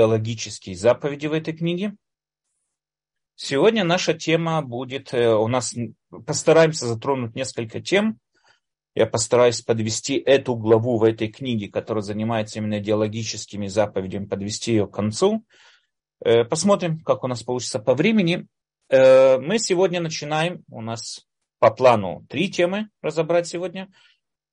[0.00, 1.94] теологические заповеди в этой книге.
[3.34, 5.74] Сегодня наша тема будет, э, у нас
[6.26, 8.18] постараемся затронуть несколько тем.
[8.94, 14.86] Я постараюсь подвести эту главу в этой книге, которая занимается именно идеологическими заповедями, подвести ее
[14.86, 15.44] к концу.
[16.24, 18.46] Э, посмотрим, как у нас получится по времени.
[18.88, 21.26] Э, мы сегодня начинаем, у нас
[21.58, 23.90] по плану три темы разобрать сегодня.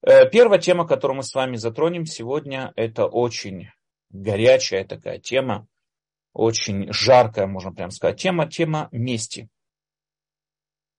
[0.01, 3.69] Первая тема, которую мы с вами затронем сегодня, это очень
[4.09, 5.67] горячая такая тема,
[6.33, 9.49] очень жаркая, можно прям сказать, тема, тема мести.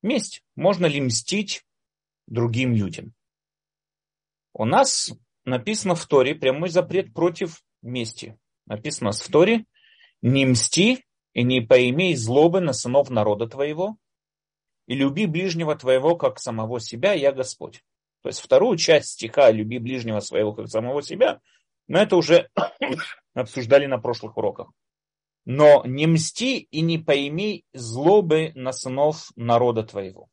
[0.03, 0.43] Месть.
[0.57, 1.65] Можно ли мстить
[2.27, 3.15] другим людям?
[4.53, 5.13] У нас
[5.45, 8.39] написано в Торе прямой запрет против мести.
[8.67, 9.65] Написано в Торе,
[10.23, 13.97] не мсти и не поимей злобы на сынов народа твоего,
[14.87, 17.85] и люби ближнего твоего, как самого себя, я Господь.
[18.23, 21.41] То есть вторую часть стиха «люби ближнего своего, как самого себя»
[21.89, 22.49] Но это уже
[23.35, 24.71] обсуждали на прошлых уроках.
[25.45, 30.29] Но не мсти и не поимей злобы на сынов народа твоего.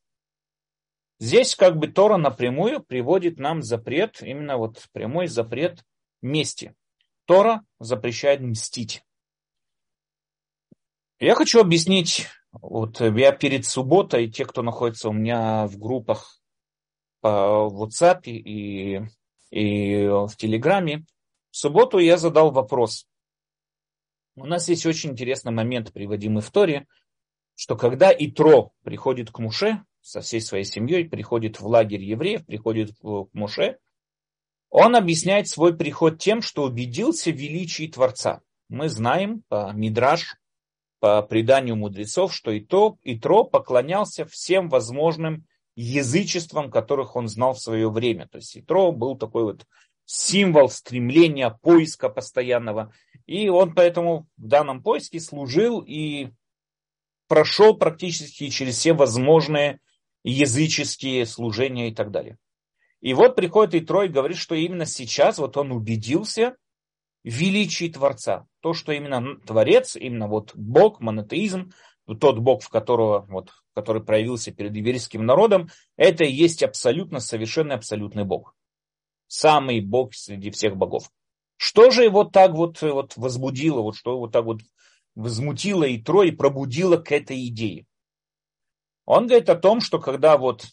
[1.19, 5.83] Здесь как бы Тора напрямую приводит нам запрет, именно вот прямой запрет
[6.21, 6.75] мести.
[7.25, 9.01] Тора запрещает мстить.
[11.19, 16.41] Я хочу объяснить, вот я перед субботой, те, кто находится у меня в группах
[17.21, 19.01] по WhatsApp и,
[19.49, 21.05] и в Телеграме,
[21.55, 23.07] в субботу я задал вопрос.
[24.35, 26.85] У нас есть очень интересный момент, приводимый в Торе,
[27.55, 32.97] что когда Итро приходит к Муше со всей своей семьей, приходит в лагерь евреев, приходит
[32.97, 33.77] к Муше,
[34.69, 38.41] он объясняет свой приход тем, что убедился в величии Творца.
[38.67, 40.35] Мы знаем по Мидраш,
[40.99, 45.45] по преданию мудрецов, что Итро, Итро поклонялся всем возможным
[45.77, 48.27] язычествам, которых он знал в свое время.
[48.27, 49.65] То есть Итро был такой вот
[50.05, 52.93] символ стремления, поиска постоянного.
[53.25, 56.29] И он поэтому в данном поиске служил и
[57.27, 59.79] прошел практически через все возможные
[60.23, 62.37] языческие служения и так далее.
[63.01, 66.55] И вот приходит и Трой говорит, что именно сейчас вот он убедился
[67.23, 68.47] в величии Творца.
[68.61, 71.71] То, что именно Творец, именно вот Бог, монотеизм,
[72.19, 77.75] тот Бог, в которого, вот, который проявился перед еврейским народом, это и есть абсолютно совершенный
[77.75, 78.54] абсолютный Бог
[79.27, 81.09] самый бог среди всех богов.
[81.57, 84.61] Что же его так вот, вот возбудило, вот что его так вот
[85.15, 87.85] возмутило и Трой пробудило к этой идее?
[89.05, 90.65] Он говорит о том, что когда вот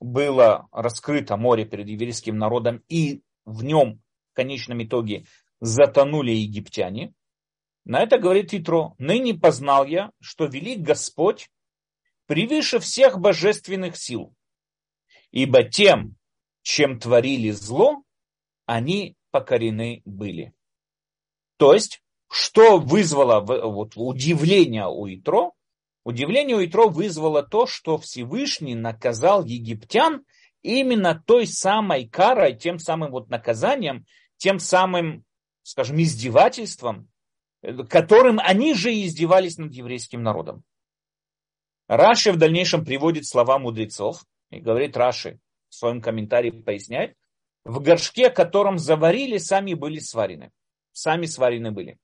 [0.00, 5.24] было раскрыто море перед еврейским народом и в нем в конечном итоге
[5.60, 7.14] затонули египтяне,
[7.84, 11.48] на это говорит Итро, ныне познал я, что велик Господь
[12.26, 14.34] превыше всех божественных сил,
[15.30, 16.17] ибо тем,
[16.68, 18.02] чем творили зло,
[18.66, 20.52] они покорены были.
[21.56, 25.54] То есть, что вызвало вот, удивление у Итро?
[26.04, 30.26] Удивление у Итро вызвало то, что Всевышний наказал египтян
[30.60, 34.04] именно той самой карой, тем самым вот наказанием,
[34.36, 35.24] тем самым,
[35.62, 37.08] скажем, издевательством,
[37.88, 40.64] которым они же издевались над еврейским народом.
[41.86, 47.16] Раши в дальнейшем приводит слова мудрецов и говорит Раши, в своем комментарии поясняет,
[47.64, 50.50] в горшке, котором заварили, сами были сварены.
[50.92, 51.98] Сами сварены были.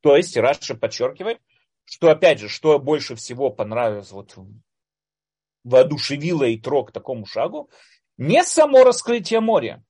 [0.00, 1.38] То есть Раша подчеркивает,
[1.84, 4.36] что опять же, что больше всего понравилось, вот
[5.64, 7.70] воодушевило и трог такому шагу,
[8.16, 9.84] не само раскрытие моря,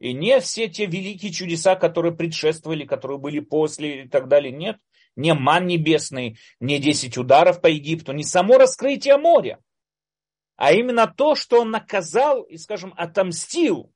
[0.00, 4.78] и не все те великие чудеса, которые предшествовали, которые были после и так далее, нет.
[5.16, 9.58] Не ман небесный, не десять ударов по Египту, не само раскрытие моря
[10.60, 13.90] а именно то, что он наказал и, скажем, отомстил.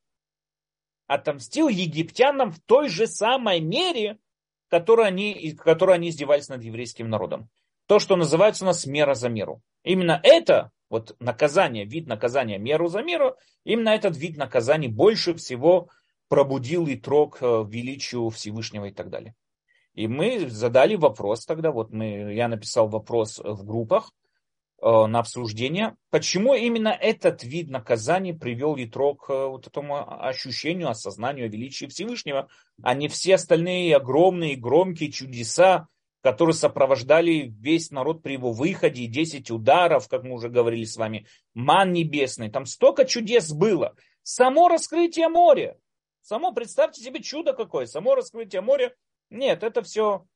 [1.06, 4.16] Отомстил египтянам в той же самой мере,
[4.70, 7.50] которой они, которой они издевались над еврейским народом.
[7.86, 9.60] То, что называется у нас мера за меру.
[9.82, 15.90] Именно это, вот наказание, вид наказания меру за меру, именно этот вид наказаний больше всего
[16.28, 19.34] пробудил и трог э, величию Всевышнего и так далее.
[19.92, 24.12] И мы задали вопрос тогда, вот мы, я написал вопрос в группах,
[24.84, 31.50] на обсуждение, почему именно этот вид наказания привел Ятро к э, вот этому ощущению, осознанию
[31.50, 32.48] величия Всевышнего,
[32.82, 35.88] а не все остальные огромные, громкие чудеса,
[36.22, 41.26] которые сопровождали весь народ при его выходе, 10 ударов, как мы уже говорили с вами,
[41.54, 43.96] ман небесный, там столько чудес было.
[44.22, 45.78] Само раскрытие моря,
[46.20, 48.94] само, представьте себе чудо какое, само раскрытие моря,
[49.30, 50.26] нет, это все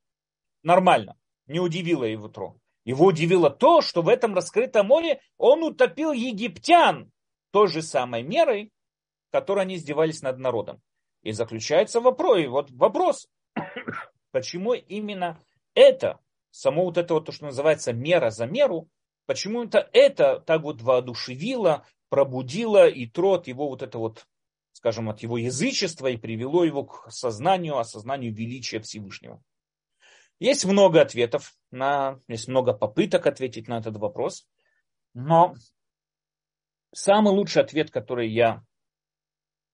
[0.63, 2.59] нормально, не удивило его Тро.
[2.89, 7.13] Его удивило то, что в этом раскрытом море он утопил египтян
[7.51, 8.73] той же самой мерой,
[9.31, 10.81] которой они издевались над народом.
[11.23, 13.29] И заключается вопрос, вот вопрос,
[14.31, 15.39] почему именно
[15.75, 16.19] это,
[16.51, 18.89] само вот это вот то, что называется мера за меру,
[19.27, 24.27] почему это это так вот воодушевило, пробудило и трот его вот это вот,
[24.73, 29.43] скажем, от его язычества и привело его к сознанию, осознанию величия Всевышнего.
[30.41, 34.47] Есть много ответов, на, есть много попыток ответить на этот вопрос,
[35.15, 35.55] но
[36.95, 38.65] самый лучший ответ, который я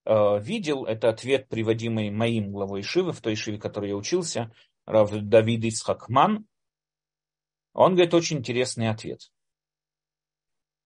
[0.06, 4.52] э, видел, это ответ, приводимый моим главой Шивы, в той Шиве, в которой я учился,
[4.87, 6.46] Рав Давид Исхакман.
[7.75, 9.20] Он говорит очень интересный ответ.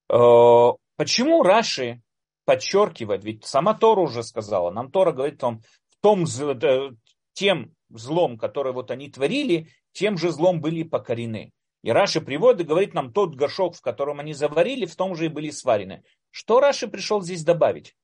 [0.09, 2.03] Э, почему Раши
[2.45, 6.91] подчеркивает, ведь сама Тора уже сказала, нам Тора говорит о том, в том э,
[7.35, 11.53] тем злом, которое вот они творили, тем же злом были покорены.
[11.83, 15.27] И Раши приводит и говорит нам, тот горшок, в котором они заварили, в том же
[15.27, 16.03] и были сварены.
[16.31, 17.95] Что Раши пришел здесь добавить?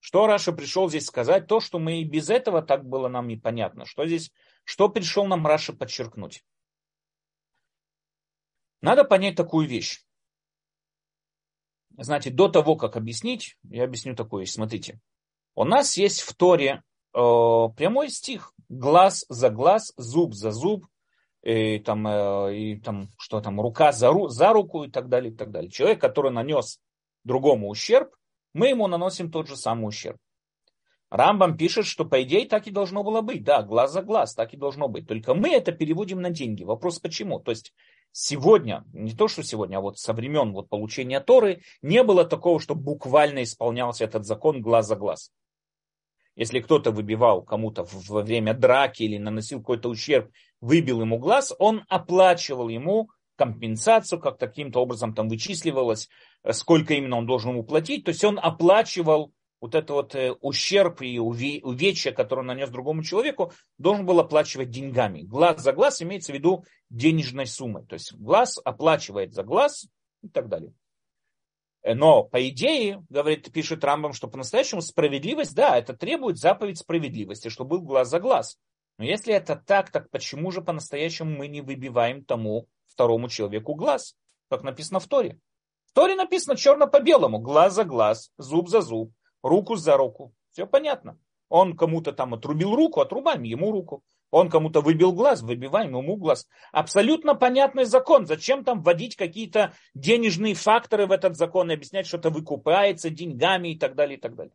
[0.00, 1.46] Что Раши пришел здесь сказать?
[1.46, 3.84] То, что мы и без этого так было нам и понятно.
[3.84, 4.30] Что здесь,
[4.64, 6.44] что пришел нам Раши подчеркнуть?
[8.80, 10.04] Надо понять такую вещь.
[11.96, 14.52] Знаете, до того, как объяснить, я объясню такую вещь.
[14.52, 15.00] Смотрите,
[15.56, 18.52] у нас есть в Торе прямой стих.
[18.68, 20.86] Глаз за глаз, зуб за зуб,
[21.42, 25.32] и там, э, и там что там, рука за, ру, за руку и так далее,
[25.32, 25.70] и так далее.
[25.70, 26.80] Человек, который нанес
[27.24, 28.14] другому ущерб,
[28.52, 30.18] мы ему наносим тот же самый ущерб.
[31.10, 33.44] Рамбам пишет, что по идее так и должно было быть.
[33.44, 35.06] Да, глаз за глаз, так и должно быть.
[35.06, 36.64] Только мы это переводим на деньги.
[36.64, 37.40] Вопрос почему?
[37.40, 37.72] То есть
[38.12, 42.60] сегодня, не то что сегодня, а вот со времен вот получения Торы, не было такого,
[42.60, 45.30] что буквально исполнялся этот закон глаз за глаз.
[46.38, 50.30] Если кто-то выбивал кому-то во время драки или наносил какой-то ущерб,
[50.60, 56.08] выбил ему глаз, он оплачивал ему компенсацию, как таким-то образом там вычисливалось,
[56.44, 58.04] э, сколько именно он должен ему платить.
[58.04, 63.02] То есть он оплачивал вот этот вот э, ущерб и увечья, который он нанес другому
[63.02, 65.22] человеку, должен был оплачивать деньгами.
[65.22, 67.84] Глаз за глаз имеется в виду денежной суммой.
[67.84, 69.88] То есть глаз оплачивает за глаз
[70.22, 70.72] и так далее.
[71.88, 77.48] Э, но по идее, говорит, пишет Рамбам, что по-настоящему справедливость, да, это требует заповедь справедливости,
[77.48, 78.58] чтобы был глаз за глаз.
[78.98, 84.16] Но если это так, так почему же по-настоящему мы не выбиваем тому второму человеку глаз,
[84.50, 85.38] как написано в Торе?
[85.86, 89.10] В Торе написано черно по белому, глаз за глаз, зуб за зуб,
[89.42, 90.34] руку за руку.
[90.50, 91.18] Все понятно.
[91.48, 94.02] Он кому-то там отрубил руку, отрубаем ему руку.
[94.30, 96.46] Он кому-то выбил глаз, выбиваем ему глаз.
[96.70, 98.26] Абсолютно понятный закон.
[98.26, 103.72] Зачем там вводить какие-то денежные факторы в этот закон и объяснять, что это выкупается деньгами
[103.72, 104.54] и так далее, и так далее.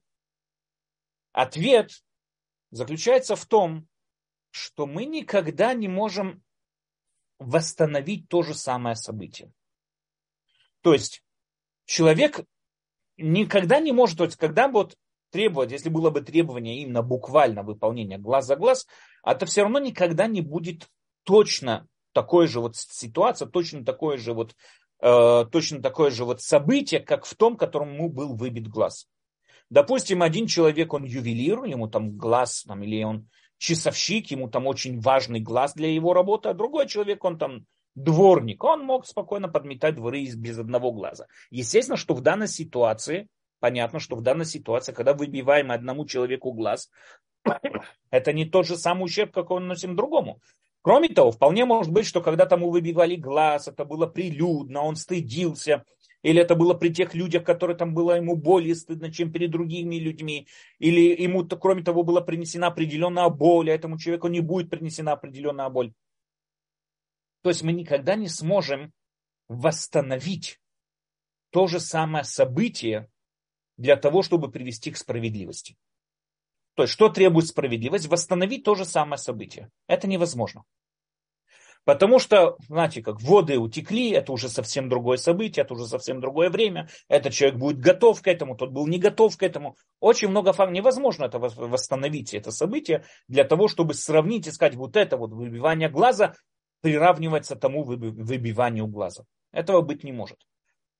[1.31, 1.91] Ответ
[2.69, 3.87] заключается в том,
[4.51, 6.43] что мы никогда не можем
[7.39, 9.51] восстановить то же самое событие.
[10.81, 11.23] То есть
[11.85, 12.41] человек
[13.17, 14.95] никогда не может, то есть когда вот
[15.33, 18.87] требовать, если было бы требование именно буквально выполнения глаз за глаз,
[19.25, 20.87] это все равно никогда не будет
[21.23, 24.55] точно такой же вот ситуация, точно такое же вот,
[25.01, 29.07] э, точно такое же вот событие, как в том, которому был выбит глаз.
[29.69, 33.27] Допустим, один человек, он ювелир, ему там глаз, там, или он
[33.57, 37.65] часовщик, ему там очень важный глаз для его работы, а другой человек, он там
[37.95, 41.25] дворник, он мог спокойно подметать дворы без одного глаза.
[41.49, 43.27] Естественно, что в данной ситуации
[43.63, 46.91] понятно, что в данной ситуации, когда выбиваем одному человеку глаз,
[48.11, 50.41] это не тот же самый ущерб, какой он наносим другому.
[50.81, 55.85] Кроме того, вполне может быть, что когда тому выбивали глаз, это было прилюдно, он стыдился,
[56.23, 59.95] или это было при тех людях, которые там было ему более стыдно, чем перед другими
[59.95, 60.45] людьми,
[60.79, 65.69] или ему, кроме того, была принесена определенная боль, а этому человеку не будет принесена определенная
[65.69, 65.93] боль.
[67.43, 68.91] То есть мы никогда не сможем
[69.47, 70.59] восстановить
[71.51, 73.07] то же самое событие,
[73.83, 75.75] для того, чтобы привести к справедливости.
[76.75, 78.07] То есть, что требует справедливость?
[78.07, 79.69] Восстановить то же самое событие.
[79.87, 80.63] Это невозможно.
[81.83, 86.49] Потому что, знаете, как воды утекли, это уже совсем другое событие, это уже совсем другое
[86.49, 86.87] время.
[87.09, 89.75] Этот человек будет готов к этому, тот был не готов к этому.
[89.99, 90.73] Очень много фактов.
[90.73, 95.89] Невозможно это восстановить, это событие, для того, чтобы сравнить и сказать, вот это вот выбивание
[95.89, 96.35] глаза
[96.79, 99.25] приравнивается тому выбиванию глаза.
[99.51, 100.37] Этого быть не может.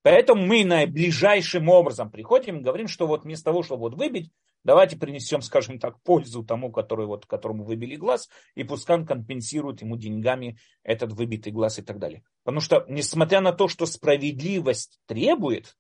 [0.04, 4.32] Поэтому мы наиближайшим образом приходим и говорим, что вот вместо того, чтобы вот выбить,
[4.66, 9.96] давайте принесем, скажем так, пользу тому, который вот, которому выбили глаз, и пускай компенсирует ему
[9.96, 12.24] деньгами этот выбитый глаз и так далее.
[12.44, 15.78] Потому что, несмотря на то, что справедливость требует,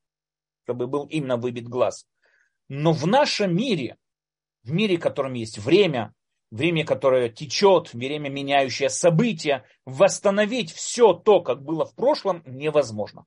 [0.63, 2.08] чтобы был именно выбит глаз,
[2.70, 3.98] но в нашем мире,
[4.63, 6.13] в мире, в котором есть время,
[6.50, 13.25] время, которое течет, время, меняющее события, восстановить все то, как было в прошлом, невозможно.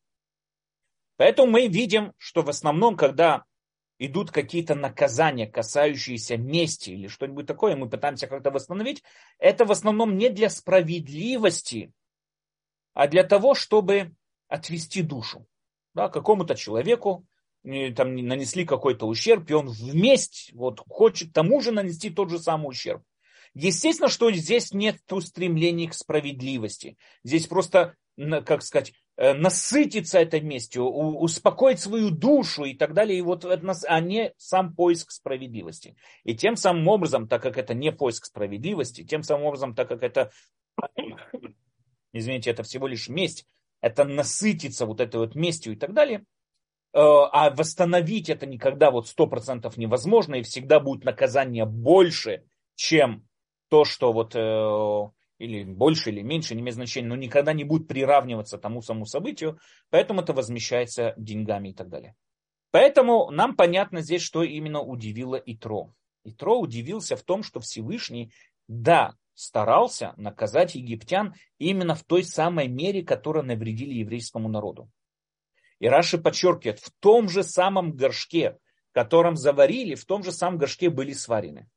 [1.17, 3.45] Поэтому мы видим, что в основном, когда
[3.99, 9.03] идут какие-то наказания, касающиеся мести или что-нибудь такое, мы пытаемся как-то восстановить,
[9.39, 11.93] это в основном не для справедливости,
[12.93, 14.15] а для того, чтобы
[14.49, 15.47] отвести душу.
[15.95, 17.27] Да, какому-то человеку
[17.63, 22.69] там нанесли какой-то ущерб, и он вместе вот, хочет тому же нанести тот же самый
[22.69, 23.03] ущерб.
[23.55, 26.99] Естественно, что здесь нет стремления к справедливости.
[27.25, 27.97] Здесь просто,
[28.45, 34.33] как сказать, насытиться этой местью, успокоить свою душу и так далее, и вот а не
[34.37, 35.97] сам поиск справедливости.
[36.25, 40.03] И тем самым образом, так как это не поиск справедливости, тем самым образом, так как
[40.03, 40.31] это,
[42.13, 43.47] извините, это всего лишь месть,
[43.81, 49.09] это насытиться вот этой вот местью и так далее, э, а восстановить это никогда вот
[49.09, 52.45] сто процентов невозможно, и всегда будет наказание больше,
[52.75, 53.27] чем
[53.69, 57.89] то, что вот э, или больше, или меньше, не имеет значения, но никогда не будет
[57.89, 59.59] приравниваться тому самому событию,
[59.91, 62.15] поэтому это возмещается деньгами и так далее.
[62.71, 65.93] Поэтому нам понятно здесь, что именно удивило Итро.
[66.25, 68.33] Итро удивился в том, что Всевышний,
[68.69, 74.91] да, старался наказать египтян именно в той самой мере, которая навредили еврейскому народу.
[75.79, 78.59] И Раши подчеркивает, в том же самом горшке,
[78.93, 81.69] которым заварили, в том же самом горшке были сварены.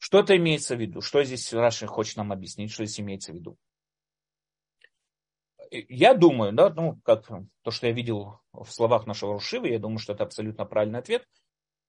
[0.00, 1.02] Что это имеется в виду?
[1.02, 3.58] Что здесь Раши хочет нам объяснить, что здесь имеется в виду?
[5.70, 9.98] Я думаю, да, ну, как то, что я видел в словах нашего Рушивы, я думаю,
[9.98, 11.28] что это абсолютно правильный ответ.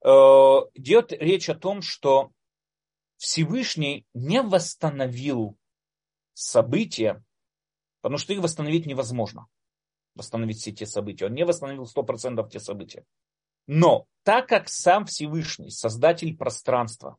[0.04, 0.10] Э,
[0.74, 2.32] идет речь о том, что
[3.16, 5.58] Всевышний не восстановил
[6.34, 7.24] события,
[8.02, 9.48] потому что их восстановить невозможно.
[10.16, 11.28] Восстановить все те события.
[11.28, 13.06] Он не восстановил 100% те события.
[13.68, 17.18] Но так как сам Всевышний, создатель пространства,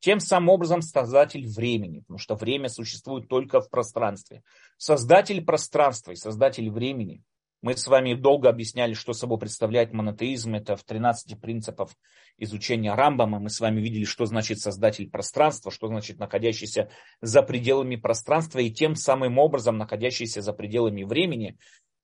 [0.00, 4.42] тем самым образом создатель времени, потому что время существует только в пространстве.
[4.76, 7.22] Создатель пространства и создатель времени.
[7.62, 10.54] Мы с вами долго объясняли, что собой представляет монотеизм.
[10.54, 11.90] Это в 13 принципах
[12.38, 13.38] изучения Рамбама.
[13.38, 16.90] Мы с вами видели, что значит создатель пространства, что значит находящийся
[17.20, 21.58] за пределами пространства и тем самым образом находящийся за пределами времени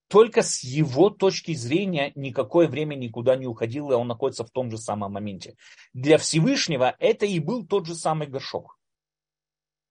[0.08, 4.70] только с его точки зрения никакое время никуда не уходило, и он находится в том
[4.70, 5.56] же самом моменте.
[5.92, 8.78] Для Всевышнего это и был тот же самый горшок.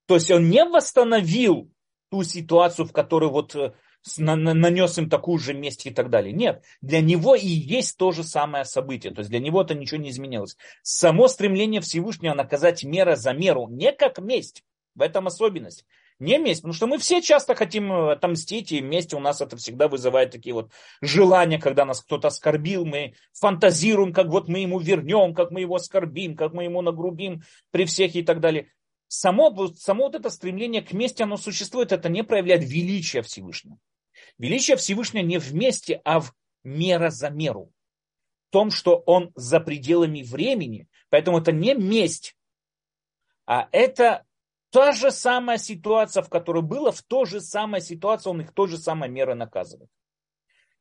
[0.07, 1.71] То есть он не восстановил
[2.09, 3.73] ту ситуацию, в которой вот э,
[4.17, 6.31] нанес им такую же месть и так далее.
[6.31, 9.13] Нет, для него и есть то же самое событие.
[9.13, 10.57] То есть для него это ничего не изменилось.
[10.83, 15.85] Само стремление Всевышнего наказать мера за меру не как месть, в этом особенность.
[16.19, 19.57] Не месть, потому что мы все часто хотим э, отомстить, и месть у нас это
[19.57, 24.79] всегда вызывает такие вот желания, когда нас кто-то оскорбил, мы фантазируем, как вот мы ему
[24.79, 28.71] вернем, как мы его оскорбим, как мы ему нагрубим при всех и так далее.
[29.07, 33.77] Само, само вот это стремление к мести, оно существует, это не проявляет величие Всевышнего.
[34.37, 37.71] Величие Всевышнего не в месте, а в мера за меру.
[38.49, 42.37] В том, что он за пределами времени, поэтому это не месть,
[43.45, 44.23] а это
[44.75, 48.67] Та же самая ситуация, в которой было, в той же самой ситуации он их той
[48.67, 49.89] же самой мерой наказывает.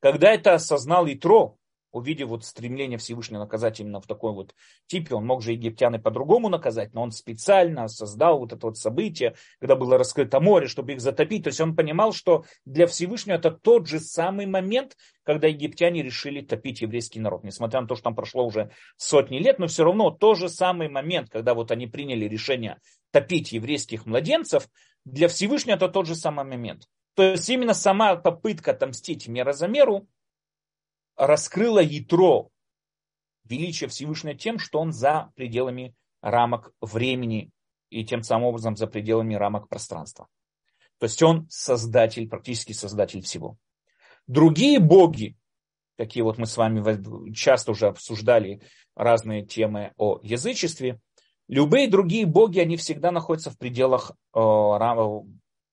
[0.00, 1.58] Когда это осознал Итро,
[1.94, 4.54] увидев вот стремление Всевышнего наказать именно в такой вот
[4.86, 8.76] типе, он мог же египтян и по-другому наказать, но он специально создал вот это вот
[8.76, 11.44] событие, когда было раскрыто море, чтобы их затопить.
[11.44, 16.40] То есть он понимал, что для Всевышнего это тот же самый момент, когда египтяне решили
[16.40, 17.44] топить еврейский народ.
[17.44, 20.88] Несмотря на то, что там прошло уже сотни лет, но все равно тот же самый
[20.88, 22.78] момент, когда вот они приняли решение
[23.12, 24.68] топить еврейских младенцев,
[25.04, 26.88] для Всевышнего это тот же самый момент.
[27.14, 30.08] То есть именно сама попытка отомстить мера за меру,
[31.16, 32.48] раскрыла ятро
[33.44, 37.50] величия Всевышнего тем, что он за пределами рамок времени
[37.90, 40.28] и тем самым образом за пределами рамок пространства.
[40.98, 43.56] То есть он создатель, практически создатель всего.
[44.26, 45.36] Другие боги,
[45.98, 48.62] какие вот мы с вами часто уже обсуждали
[48.96, 51.00] разные темы о язычестве,
[51.48, 54.38] любые другие боги, они всегда находятся в пределах э,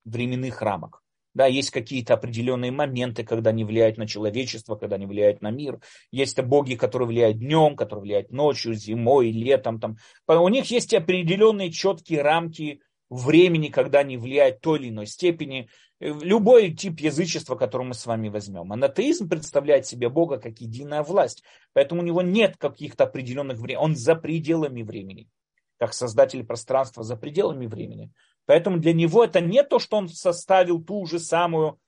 [0.03, 1.01] временных рамок.
[1.33, 5.79] Да, есть какие-то определенные моменты, когда они влияют на человечество, когда они влияют на мир.
[6.11, 9.79] Есть боги, которые влияют днем, которые влияют ночью, зимой, летом.
[9.79, 9.95] Там.
[10.27, 15.69] У них есть определенные четкие рамки времени, когда они влияют в той или иной степени.
[15.99, 18.73] Любой тип язычества, который мы с вами возьмем.
[18.73, 21.43] Анатеизм представляет себе Бога как единая власть.
[21.73, 23.83] Поэтому у него нет каких-то определенных времени.
[23.83, 25.29] Он за пределами времени.
[25.77, 28.11] Как создатель пространства за пределами времени.
[28.45, 31.79] Поэтому для него это не то, что он составил ту же самую,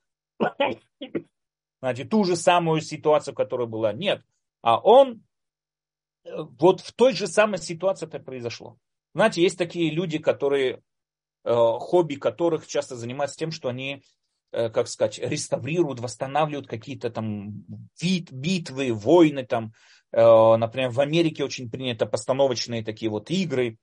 [1.80, 3.92] знаете, ту же самую ситуацию, которая была.
[3.92, 4.22] Нет.
[4.62, 5.22] А он
[6.24, 8.78] э, вот в той же самой ситуации это произошло.
[9.14, 10.82] Знаете, есть такие люди, которые,
[11.44, 14.02] э, хобби которых часто занимаются тем, что они
[14.52, 17.64] э, как сказать, реставрируют, восстанавливают какие-то там
[18.00, 19.72] бит, битвы, войны там.
[20.16, 23.78] Например, в Америке очень принято постановочные такие вот игры,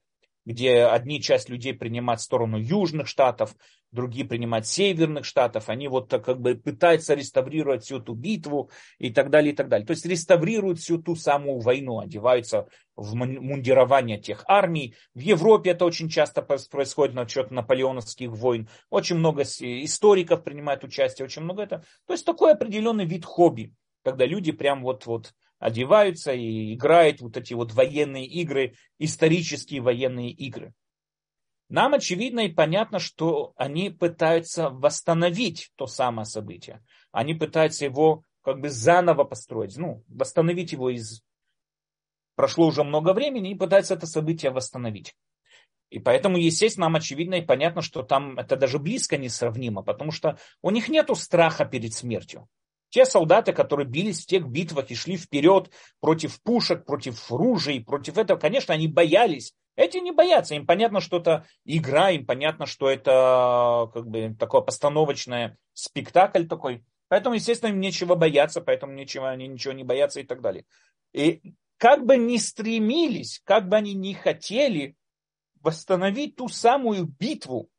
[0.45, 3.55] где одни часть людей принимают сторону южных штатов,
[3.91, 9.29] другие принимают северных штатов, они вот как бы пытаются реставрировать всю эту битву и так
[9.29, 9.86] далее, и так далее.
[9.86, 14.95] То есть реставрируют всю ту самую войну, одеваются в мундирование тех армий.
[15.13, 18.69] В Европе это очень часто происходит на счет наполеоновских войн.
[18.89, 21.83] Очень много историков принимают участие, очень много это.
[22.07, 25.05] То есть такой определенный вид хобби, когда люди прям вот,
[25.62, 30.74] вот одеваются и играют вот эти вот военные игры, исторические военные игры.
[31.70, 36.84] Нам очевидно и понятно, что они пытаются восстановить то самое событие.
[37.12, 41.22] Они пытаются его как бы заново построить, ну, восстановить его из...
[42.36, 45.15] Прошло уже много времени и пытаются это событие восстановить.
[45.89, 50.12] И поэтому, естественно, нам очевидно и понятно, что там это даже близко не сравнимо, потому
[50.12, 52.48] что у них нет страха перед смертью.
[52.91, 55.71] Те солдаты, которые бились в тех битвах и шли вперед
[56.01, 59.53] против пушек, против ружей, против этого, конечно, они боялись.
[59.77, 64.65] Эти не боятся, им понятно, что это игра, им понятно, что это как бы такой
[64.65, 66.83] постановочный спектакль такой.
[67.07, 70.65] Поэтому, естественно, им нечего бояться, поэтому ничего, они ничего не боятся и так далее.
[71.13, 74.98] И как бы ни стремились, как бы они ни хотели
[75.62, 77.69] восстановить ту самую битву,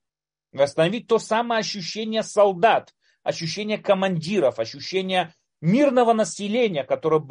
[0.53, 7.23] восстановить то самое ощущение солдат, ощущение командиров, ощущение мирного населения, которое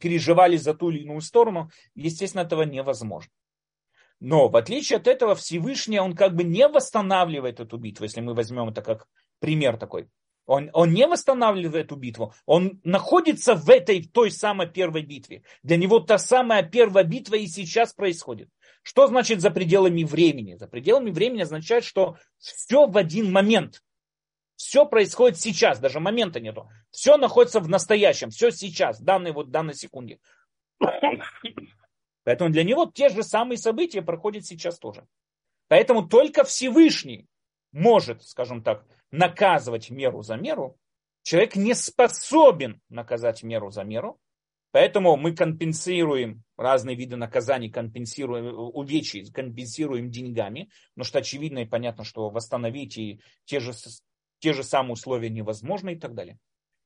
[0.00, 3.30] переживали за ту или иную сторону, естественно, этого невозможно.
[4.20, 8.34] Но в отличие от этого Всевышний, он как бы не восстанавливает эту битву, если мы
[8.34, 9.06] возьмем это как
[9.38, 10.08] пример такой.
[10.46, 15.42] Он, он не восстанавливает эту битву, он находится в этой, в той самой первой битве.
[15.62, 18.48] Для него та самая первая битва и сейчас происходит.
[18.82, 20.56] Что значит за пределами времени?
[20.56, 23.82] За пределами времени означает, что все в один момент.
[24.56, 26.68] Все происходит сейчас, даже момента нету.
[26.90, 30.18] Все находится в настоящем, все сейчас, в данной вот данной секунде.
[32.24, 35.06] Поэтому для него те же самые события проходят сейчас тоже.
[35.68, 37.26] Поэтому только Всевышний
[37.72, 40.78] может, скажем так, наказывать меру за меру.
[41.22, 44.20] Человек не способен наказать меру за меру.
[44.70, 52.02] Поэтому мы компенсируем разные виды наказаний, компенсируем увечья, компенсируем деньгами, потому что очевидно и понятно,
[52.02, 53.72] что восстановить и те же
[54.44, 56.38] те же самые условия невозможны и так далее.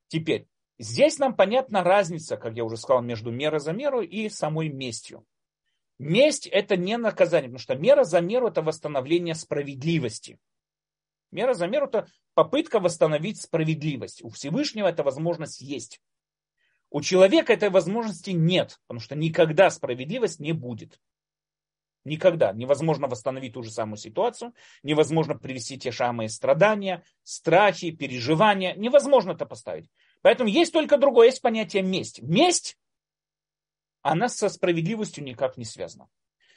[0.07, 4.69] Теперь, здесь нам понятна разница, как я уже сказал, между мерой за меру и самой
[4.69, 5.25] местью.
[5.97, 10.39] Месть это не наказание, потому что мера за меру это восстановление справедливости.
[11.31, 14.23] Мера за меру это попытка восстановить справедливость.
[14.23, 15.99] У Всевышнего эта возможность есть.
[16.89, 20.97] У человека этой возможности нет, потому что никогда справедливость не будет.
[22.05, 22.53] Никогда.
[22.53, 28.73] Невозможно восстановить ту же самую ситуацию, невозможно привести те самые страдания, страхи, переживания.
[28.75, 29.89] Невозможно это поставить.
[30.21, 32.21] Поэтому есть только другое, есть понятие месть.
[32.21, 32.77] Месть,
[34.01, 36.07] она со справедливостью никак не связана.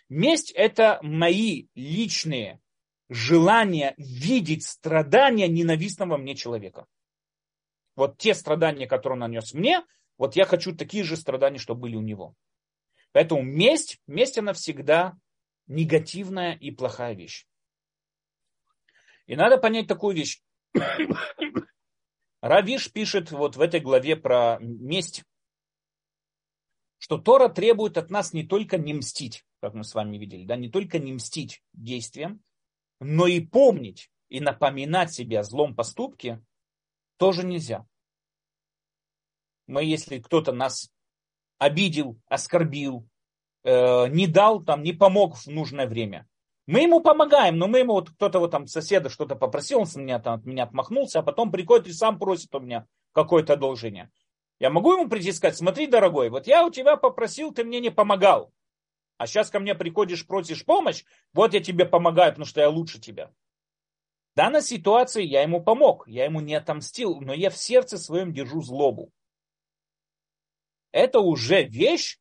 [0.08, 2.60] Месть– это мои личные
[3.08, 6.86] желания видеть страдания ненавистного мне человека.
[7.96, 9.84] Вот те страдания, которые он нанес мне,
[10.18, 12.34] вот я хочу такие же страдания, чтобы были у него.
[13.12, 15.14] Поэтому месть, месть она всегда
[15.72, 17.46] негативная и плохая вещь.
[19.26, 20.42] И надо понять такую вещь.
[22.40, 25.24] Равиш пишет вот в этой главе про месть,
[26.98, 30.56] что Тора требует от нас не только не мстить, как мы с вами видели, да,
[30.56, 32.42] не только не мстить действиям,
[33.00, 36.44] но и помнить и напоминать себе о злом поступке
[37.16, 37.86] тоже нельзя.
[39.66, 40.90] Мы, если кто-то нас
[41.58, 43.08] обидел, оскорбил,
[43.64, 46.26] э, не дал, там, не помог в нужное время.
[46.66, 49.96] Мы ему помогаем, но мы ему, вот кто-то вот там соседа что-то попросил, он с
[49.96, 54.10] меня, там, от меня отмахнулся, а потом приходит и сам просит у меня какое-то одолжение.
[54.60, 57.80] Я могу ему прийти и сказать, смотри, дорогой, вот я у тебя попросил, ты мне
[57.80, 58.52] не помогал.
[59.18, 63.00] А сейчас ко мне приходишь, просишь помощь, вот я тебе помогаю, потому что я лучше
[63.00, 63.32] тебя.
[64.32, 68.32] В данной ситуации я ему помог, я ему не отомстил, но я в сердце своем
[68.32, 69.10] держу злобу.
[70.92, 72.18] Это уже вещь,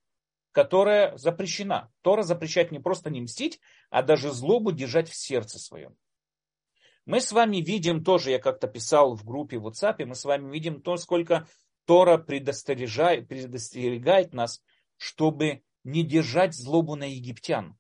[0.52, 1.92] которая запрещена.
[2.02, 3.60] Тора запрещает не просто не мстить,
[3.90, 5.96] а даже злобу держать в сердце своем.
[7.06, 10.52] Мы с вами видим тоже, я как-то писал в группе в WhatsApp, мы с вами
[10.52, 11.48] видим то, сколько
[11.86, 14.62] Тора предостерегает, предостерегает нас,
[14.98, 17.78] чтобы не держать злобу на египтян.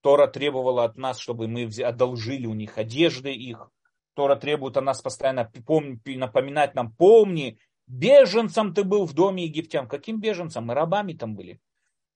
[0.00, 3.70] Тора требовала от нас, чтобы мы одолжили у них одежды их.
[4.14, 5.50] Тора требует от нас постоянно
[6.04, 9.88] напоминать нам, помни, Беженцем ты был в доме египтян.
[9.88, 10.66] Каким беженцем?
[10.66, 11.60] Мы рабами там были.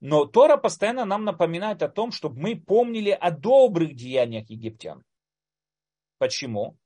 [0.00, 5.04] Но Тора постоянно нам напоминает о том, чтобы мы помнили о добрых деяниях египтян.
[6.18, 6.78] Почему?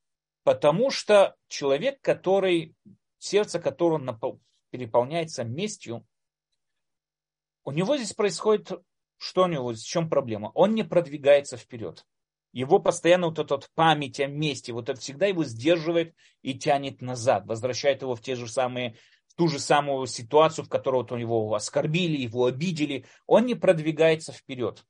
[0.45, 2.75] Потому что человек, который,
[3.19, 4.41] сердце которого
[4.71, 6.07] переполняется местью,
[7.65, 8.73] у него здесь происходит,
[9.19, 10.51] что у него, в чем проблема?
[10.55, 12.07] Он не продвигается вперед.
[12.53, 17.01] Его постоянно вот эта вот память о месте, вот это всегда его сдерживает и тянет
[17.01, 18.97] назад, возвращает его в те же самые
[19.29, 23.55] в ту же самую ситуацию, в которой вот у него оскорбили, его обидели, он не
[23.55, 24.85] продвигается вперед.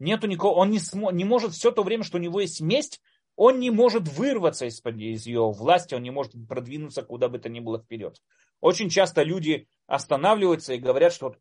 [0.00, 3.00] Нету никого, он не, смо, не может все то время, что у него есть месть,
[3.36, 7.48] он не может вырваться из, из ее власти, он не может продвинуться куда бы то
[7.48, 8.20] ни было вперед.
[8.60, 11.36] Очень часто люди останавливаются и говорят, что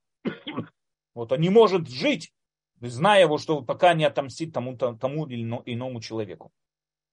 [1.14, 2.32] вот он не может жить,
[2.90, 6.52] зная его, что пока не отомстит тому, тому или иному человеку.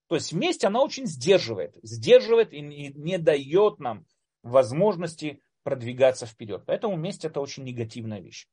[0.09, 4.07] То есть месть, она очень сдерживает, сдерживает и не дает нам
[4.43, 6.65] возможности продвигаться вперед.
[6.67, 8.49] Поэтому месть это очень негативная вещь.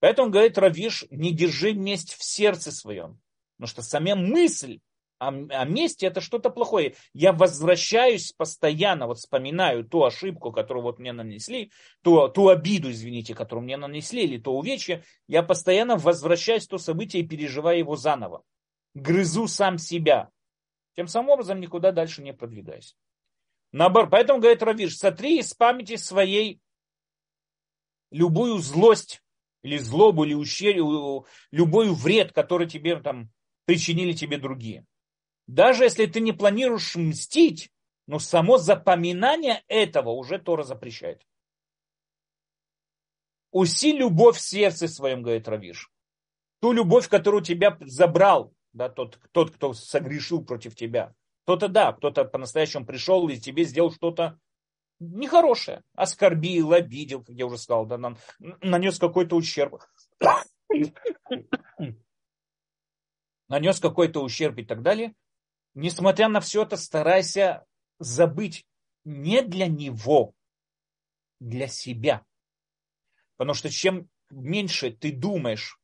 [0.00, 3.20] Поэтому говорит Равиш, не держи месть в сердце своем.
[3.56, 4.80] Потому что сама мысль
[5.28, 6.94] о мести это что-то плохое.
[7.12, 11.70] Я возвращаюсь постоянно, вот вспоминаю ту ошибку, которую вот мне нанесли,
[12.02, 16.78] ту, ту обиду, извините, которую мне нанесли, или то увечье, я постоянно возвращаюсь в то
[16.78, 18.42] событие и переживаю его заново.
[18.94, 20.30] Грызу сам себя.
[20.96, 22.96] Тем самым образом никуда дальше не продвигаюсь.
[23.72, 26.60] Наоборот, поэтому, говорит Равиш, сотри из памяти своей
[28.12, 29.20] любую злость,
[29.64, 33.30] или злобу, или ущерб, любой вред, который тебе там
[33.64, 34.84] причинили тебе другие.
[35.46, 37.70] Даже если ты не планируешь мстить,
[38.06, 41.26] но само запоминание этого уже Тора запрещает.
[43.50, 45.90] Уси любовь в сердце своем, говорит Равиш.
[46.60, 51.14] Ту любовь, которую тебя забрал, да, тот, тот, кто согрешил против тебя.
[51.44, 54.40] Кто-то да, кто-то по-настоящему пришел и тебе сделал что-то
[54.98, 55.82] нехорошее.
[55.94, 59.80] Оскорбил, обидел, как я уже сказал, да, нанес какой-то ущерб.
[63.48, 65.14] нанес какой-то ущерб и так далее.
[65.74, 67.64] Несмотря на все это, старайся
[67.98, 68.64] забыть
[69.04, 70.34] не для него,
[71.40, 72.24] для себя.
[73.36, 75.78] Потому что чем меньше ты думаешь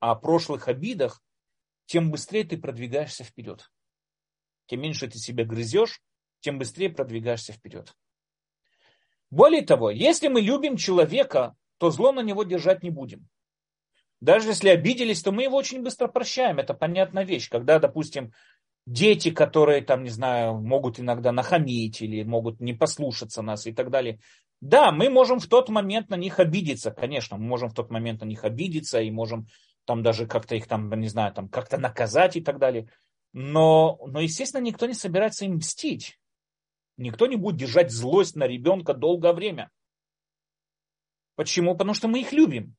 [0.00, 1.22] о прошлых обидах,
[1.86, 3.70] тем быстрее ты продвигаешься вперед.
[4.66, 6.02] Тем меньше ты себя грызешь,
[6.40, 7.96] тем быстрее продвигаешься вперед.
[9.30, 13.28] Более того, если мы любим человека, то зло на него держать не будем.
[14.20, 16.58] Даже если обиделись, то мы его очень быстро прощаем.
[16.58, 17.48] Это понятная вещь.
[17.48, 18.32] Когда, допустим,
[18.86, 23.90] дети, которые, там, не знаю, могут иногда нахамить или могут не послушаться нас и так
[23.90, 24.20] далее.
[24.60, 28.22] Да, мы можем в тот момент на них обидеться, конечно, мы можем в тот момент
[28.22, 29.48] на них обидеться и можем
[29.84, 32.88] там даже как-то их там, не знаю, там как-то наказать и так далее.
[33.32, 36.18] Но, но, естественно, никто не собирается им мстить.
[36.96, 39.70] Никто не будет держать злость на ребенка долгое время.
[41.34, 41.72] Почему?
[41.74, 42.74] Потому что мы их любим.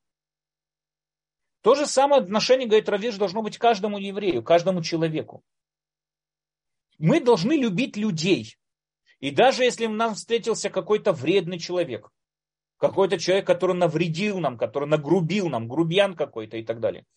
[1.62, 5.44] То же самое отношение, говорит Равиш, должно быть каждому еврею, каждому человеку.
[6.98, 8.56] Мы должны любить людей.
[9.20, 12.10] И даже если нам встретился какой-то вредный человек,
[12.78, 17.06] какой-то человек, который навредил нам, который нагрубил нам, грубиян какой-то и так далее–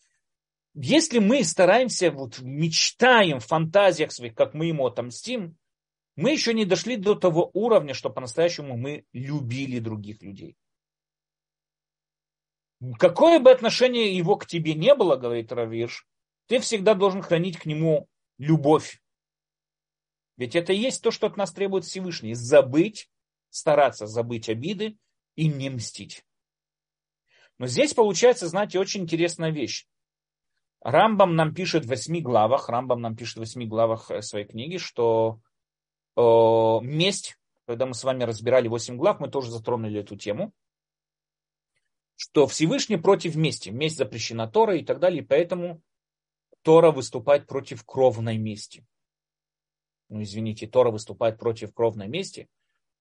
[0.74, 5.56] если мы стараемся, вот мечтаем в фантазиях своих, как мы ему отомстим,
[6.16, 10.56] мы еще не дошли до того уровня, что по-настоящему мы любили других людей.
[12.98, 16.06] Какое бы отношение его к тебе не было, говорит Равирш,
[16.46, 19.02] ты всегда должен хранить к нему любовь.
[20.40, 22.33] Ведь это и есть то, что от нас требует Всевышний.
[22.33, 23.11] Забыть,
[23.50, 24.96] стараться забыть обиды
[25.37, 26.24] и не мстить.
[27.59, 29.87] Но здесь получается, знаете, очень интересная вещь.
[30.81, 34.79] Рамбам нам пишет в восьми главах, Рамбам нам пишет в восьми главах э, своей книги,
[34.79, 35.42] что
[36.16, 36.22] э,
[36.81, 40.55] месть, когда мы с вами разбирали восемь глав, мы тоже затронули эту тему,
[42.16, 43.68] что Всевышний против мести.
[43.68, 45.83] Месть запрещена Тора и так далее, и поэтому
[46.62, 48.87] Тора выступает против кровной мести.
[50.10, 52.48] Ну, извините, Тора выступает против кровной мести.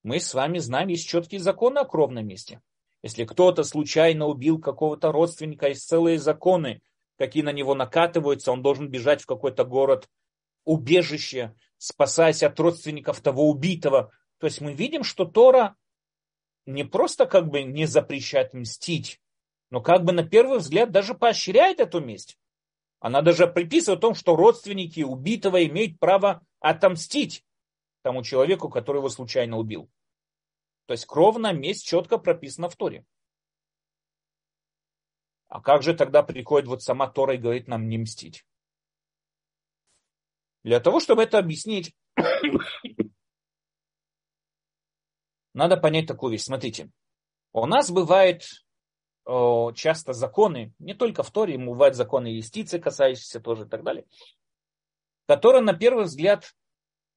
[0.03, 2.61] Мы с вами знаем, есть четкие законы о кровной мести.
[3.01, 6.81] Если кто-то случайно убил какого-то родственника, есть целые законы,
[7.17, 10.07] какие на него накатываются, он должен бежать в какой-то город,
[10.65, 14.11] убежище, спасаясь от родственников того убитого.
[14.37, 15.75] То есть мы видим, что Тора
[16.67, 19.19] не просто как бы не запрещает мстить,
[19.71, 22.37] но как бы на первый взгляд даже поощряет эту месть.
[22.99, 27.45] Она даже приписывает о том, что родственники убитого имеют право отомстить
[28.01, 29.89] тому человеку, который его случайно убил.
[30.85, 33.05] То есть кровная месть четко прописана в Торе.
[35.47, 38.45] А как же тогда приходит вот сама Тора и говорит нам не мстить?
[40.63, 41.95] Для того, чтобы это объяснить,
[45.53, 46.43] надо понять такую вещь.
[46.43, 46.91] Смотрите,
[47.51, 48.43] у нас бывает
[49.25, 54.05] о, часто законы, не только в Торе, бывают законы юстиции, касающиеся тоже и так далее,
[55.29, 56.55] которые на первый взгляд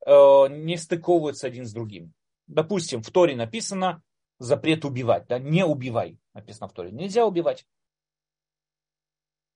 [0.04, 0.10] э,
[0.50, 2.12] не стыковываются один с другим.
[2.46, 4.02] Допустим, в Торе написано
[4.38, 7.66] запрет убивать, да, не убивай, написано в Торе, нельзя убивать.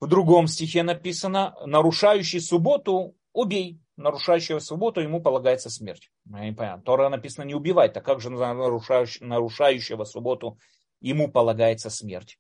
[0.01, 3.79] В другом стихе написано, нарушающий субботу, убей.
[3.99, 6.11] Нарушающего субботу ему полагается смерть.
[6.25, 6.81] Я не понимаю.
[6.81, 10.59] Тора написано не убивать, так как же нарушающего, нарушающего субботу
[11.01, 12.39] ему полагается смерть?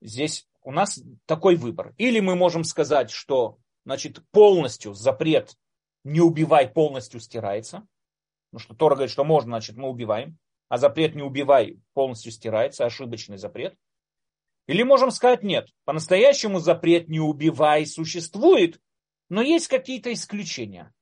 [0.00, 1.94] Здесь у нас такой выбор.
[1.98, 5.56] Или мы можем сказать, что значит, полностью запрет
[6.04, 7.86] не убивай полностью стирается.
[8.52, 10.38] Ну что Тора говорит, что можно, значит, мы убиваем.
[10.68, 13.76] А запрет не убивай полностью стирается, ошибочный запрет.
[14.66, 18.80] Или можем сказать нет, по-настоящему запрет не убивай существует,
[19.28, 20.92] но есть какие-то исключения.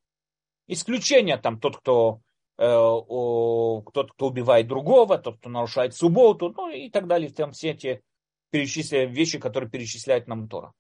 [0.67, 2.21] Исключения там тот, кто
[2.59, 7.31] э, тот, кто убивает другого, тот, кто нарушает субботу, ну и так далее.
[7.31, 8.03] Там все эти
[8.51, 10.73] перечисляют вещи, которые перечисляет нам Тора.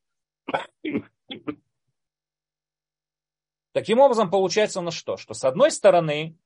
[3.72, 5.16] Таким образом, получается у нас что?
[5.16, 6.36] Что с одной стороны,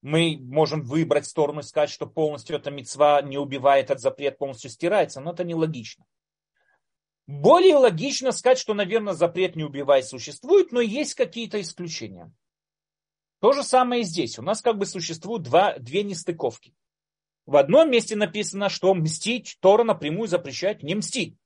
[0.00, 4.70] мы можем выбрать сторону и сказать, что полностью эта мецва не убивает, этот запрет полностью
[4.70, 6.06] стирается, но это нелогично.
[7.26, 12.32] Более логично сказать, что, наверное, запрет не убивай существует, но есть какие-то исключения.
[13.40, 14.38] То же самое и здесь.
[14.38, 16.74] У нас как бы существуют два, две нестыковки.
[17.44, 21.36] В одном месте написано, что мстить Тора напрямую запрещает не мстить.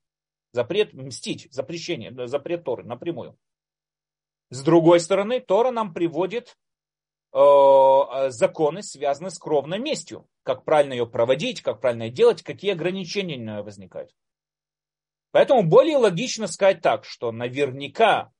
[0.53, 3.38] Запрет мстить, запрещение, запрет Торы напрямую.
[4.50, 6.56] С другой стороны, Тора нам приводит
[7.32, 10.28] Э, законы, связанные с кровной местью.
[10.42, 14.10] Как правильно ее проводить, как правильно ее делать, какие ограничения возникают.
[15.30, 18.32] Поэтому более логично сказать так, что наверняка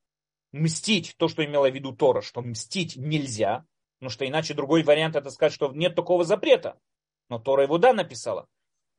[0.51, 3.65] мстить, то, что имела в виду Тора, что мстить нельзя,
[4.01, 6.77] потому что иначе другой вариант это сказать, что нет такого запрета.
[7.29, 8.49] Но Тора его да написала.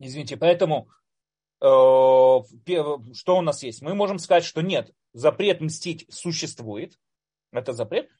[0.00, 0.99] Извините, поэтому э,
[1.60, 3.82] что у нас есть?
[3.82, 6.98] Мы можем сказать, что нет, запрет мстить существует,
[7.52, 8.10] это запрет.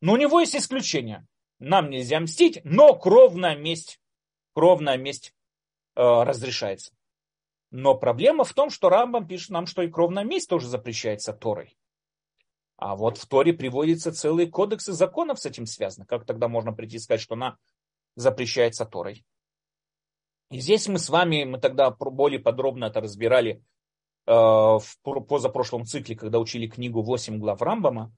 [0.00, 1.26] Но у него есть исключение.
[1.58, 4.00] Нам нельзя мстить, но кровная месть,
[4.54, 5.32] кровная месть
[5.94, 6.92] э, разрешается.
[7.70, 11.78] Но проблема в том, что Рамбам пишет нам, что и кровная месть тоже запрещается Торой.
[12.76, 16.04] А вот в Торе приводятся целые кодексы законов с этим связаны.
[16.04, 17.56] Как тогда можно прийти и сказать, что она
[18.16, 19.24] запрещается Торой?
[20.52, 23.64] И здесь мы с вами, мы тогда более подробно это разбирали
[24.26, 28.14] э, в позапрошлом цикле, когда учили книгу «8 глав Рамбама»,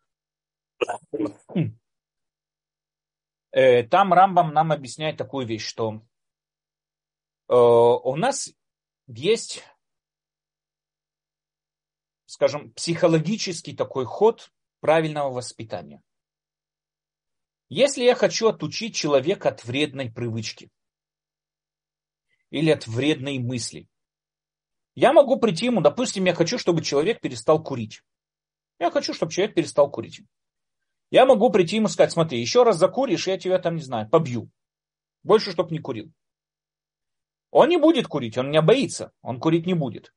[3.56, 6.02] Э, там Рамбам нам объясняет такую вещь, что
[7.48, 8.52] э, у нас
[9.06, 9.62] есть,
[12.26, 16.02] скажем, психологический такой ход правильного воспитания.
[17.68, 20.68] Если я хочу отучить человека от вредной привычки
[22.54, 23.88] или от вредной мысли,
[24.94, 28.04] я могу прийти ему, допустим, я хочу, чтобы человек перестал курить.
[28.78, 30.22] Я хочу, чтобы человек перестал курить.
[31.10, 34.50] Я могу прийти ему сказать, смотри, еще раз закуришь, я тебя там, не знаю, побью.
[35.24, 36.12] Больше, чтоб не курил.
[37.50, 40.14] Он не будет курить, он меня боится, он курить не будет.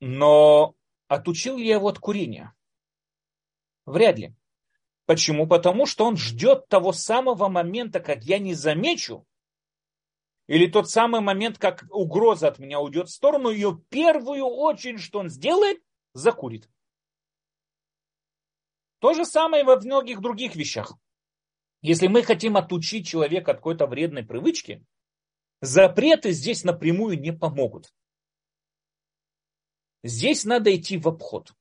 [0.00, 0.76] Но
[1.08, 2.54] отучил ли я его от курения?
[3.84, 4.34] Вряд ли.
[5.04, 5.46] Почему?
[5.46, 9.26] Потому что он ждет того самого момента, как я не замечу,
[10.48, 15.20] или тот самый момент, как угроза от меня уйдет в сторону, в первую очередь, что
[15.20, 15.80] он сделает,
[16.14, 16.68] закурит.
[18.98, 20.94] То же самое во многих других вещах.
[21.82, 24.84] Если мы хотим отучить человека от какой-то вредной привычки,
[25.60, 27.94] запреты здесь напрямую не помогут.
[30.02, 31.52] Здесь надо идти в обход.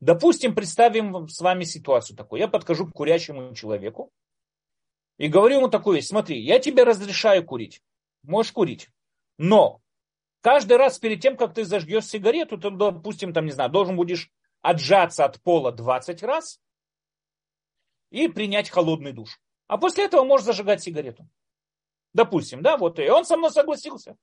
[0.00, 2.40] Допустим, представим с вами ситуацию такую.
[2.40, 4.12] Я подхожу к курящему человеку
[5.18, 6.06] и говорю ему такую вещь.
[6.06, 7.82] Смотри, я тебе разрешаю курить.
[8.22, 8.88] Можешь курить.
[9.36, 9.82] Но
[10.40, 14.30] каждый раз перед тем, как ты зажгешь сигарету, ты, допустим, там, не знаю, должен будешь
[14.62, 16.60] отжаться от пола 20 раз
[18.10, 19.40] и принять холодный душ.
[19.66, 21.28] А после этого можешь зажигать сигарету.
[22.14, 24.16] Допустим, да, вот и он со мной согласился.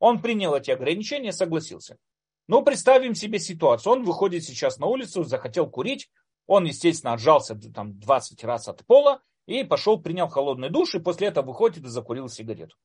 [0.00, 1.98] Он принял эти ограничения, согласился.
[2.46, 3.92] Ну, представим себе ситуацию.
[3.92, 6.10] Он выходит сейчас на улицу, захотел курить.
[6.46, 11.28] Он, естественно, отжался там 20 раз от пола и пошел, принял холодный душ, и после
[11.28, 12.76] этого выходит и закурил сигарету.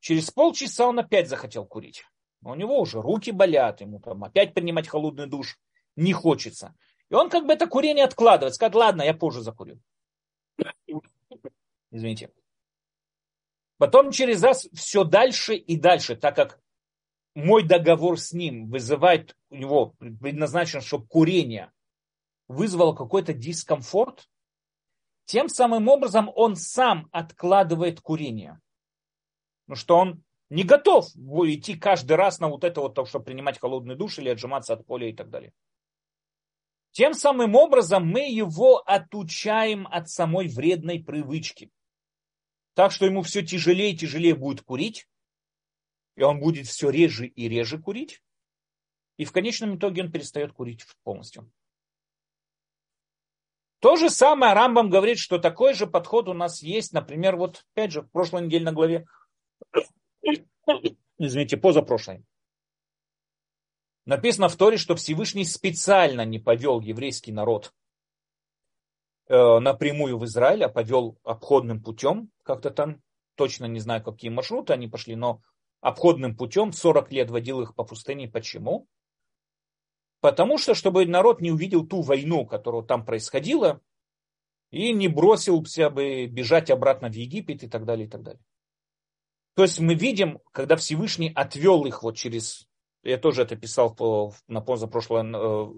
[0.00, 2.04] Через полчаса он опять захотел курить
[2.44, 5.58] у него уже руки болят, ему там опять принимать холодный душ
[5.96, 6.74] не хочется.
[7.08, 9.80] И он как бы это курение откладывает, скажет, ладно, я позже закурю.
[11.90, 12.30] Извините.
[13.78, 16.60] Потом через раз все дальше и дальше, так как
[17.34, 21.72] мой договор с ним вызывает у него предназначен, чтобы курение
[22.48, 24.28] вызвало какой-то дискомфорт,
[25.24, 28.60] тем самым образом он сам откладывает курение.
[29.66, 33.96] Ну что он не готов идти каждый раз на вот это вот, чтобы принимать холодный
[33.96, 35.52] душ или отжиматься от поля и так далее.
[36.90, 41.70] Тем самым образом мы его отучаем от самой вредной привычки.
[42.74, 45.08] Так что ему все тяжелее и тяжелее будет курить,
[46.16, 48.22] и он будет все реже и реже курить,
[49.16, 51.50] и в конечном итоге он перестает курить полностью.
[53.82, 57.90] То же самое Рамбам говорит, что такой же подход у нас есть, например, вот опять
[57.90, 59.06] же в прошлой неделе на главе,
[61.18, 62.24] извините, позапрошлой.
[64.06, 67.74] Написано в Торе, что Всевышний специально не повел еврейский народ
[69.26, 73.02] э, напрямую в Израиль, а повел обходным путем, как-то там,
[73.34, 75.42] точно не знаю, какие маршруты они пошли, но
[75.80, 78.28] обходным путем 40 лет водил их по пустыне.
[78.28, 78.86] Почему?
[80.22, 83.80] Потому что, чтобы народ не увидел ту войну, которая там происходила,
[84.70, 88.40] и не бросился бы бежать обратно в Египет и так далее, и так далее.
[89.54, 92.68] То есть мы видим, когда Всевышний отвел их вот через,
[93.02, 95.72] я тоже это писал по, на позапрошлой э,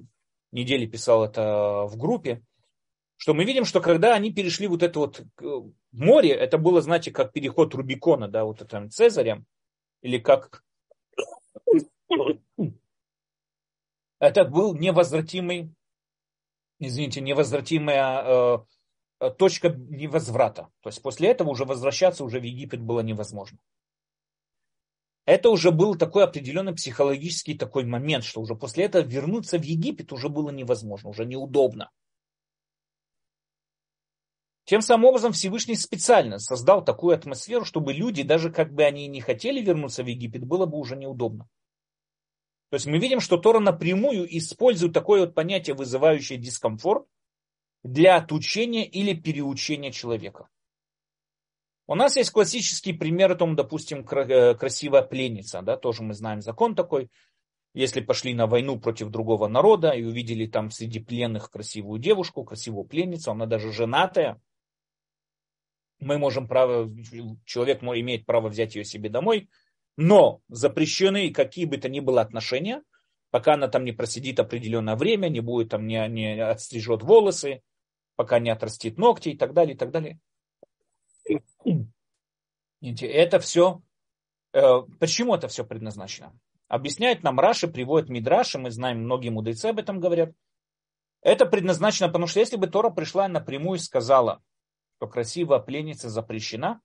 [0.52, 2.44] неделе, писал это в группе,
[3.16, 5.22] что мы видим, что когда они перешли вот это вот
[5.90, 9.46] море, это было, знаете, как переход Рубикона, да, вот это Цезарем,
[10.02, 10.62] или как
[14.28, 15.74] это был невозвратимый,
[16.78, 18.64] извините, невозвратимая
[19.20, 20.68] э, точка невозврата.
[20.80, 23.58] То есть после этого уже возвращаться уже в Египет было невозможно.
[25.26, 30.12] Это уже был такой определенный психологический такой момент, что уже после этого вернуться в Египет
[30.12, 31.90] уже было невозможно, уже неудобно.
[34.64, 39.20] Тем самым образом Всевышний специально создал такую атмосферу, чтобы люди, даже как бы они не
[39.20, 41.48] хотели вернуться в Египет, было бы уже неудобно.
[42.74, 47.06] То есть мы видим, что Тора напрямую использует такое вот понятие, вызывающее дискомфорт,
[47.84, 50.48] для отучения или переучения человека.
[51.86, 56.42] У нас есть классический пример, о том, допустим, э, красивая пленница, да, тоже мы знаем
[56.42, 57.12] закон такой.
[57.74, 62.86] Если пошли на войну против другого народа и увидели там среди пленных красивую девушку, красивую
[62.86, 64.42] пленницу, она даже женатая,
[66.00, 66.90] мы можем право,
[67.44, 69.48] человек имеет право взять ее себе домой,
[69.96, 72.82] но запрещены какие бы то ни было отношения,
[73.30, 77.62] пока она там не просидит определенное время, не будет там, не, не отстрижет волосы,
[78.16, 80.18] пока не отрастит ногти и так далее, и так далее.
[82.80, 83.82] Это все,
[84.52, 86.38] э, почему это все предназначено?
[86.68, 90.32] Объясняет нам Раши, приводит Мидраши, мы знаем, многие мудрецы об этом говорят.
[91.22, 94.42] Это предназначено, потому что если бы Тора пришла напрямую и сказала,
[94.96, 96.80] что красивая пленница запрещена,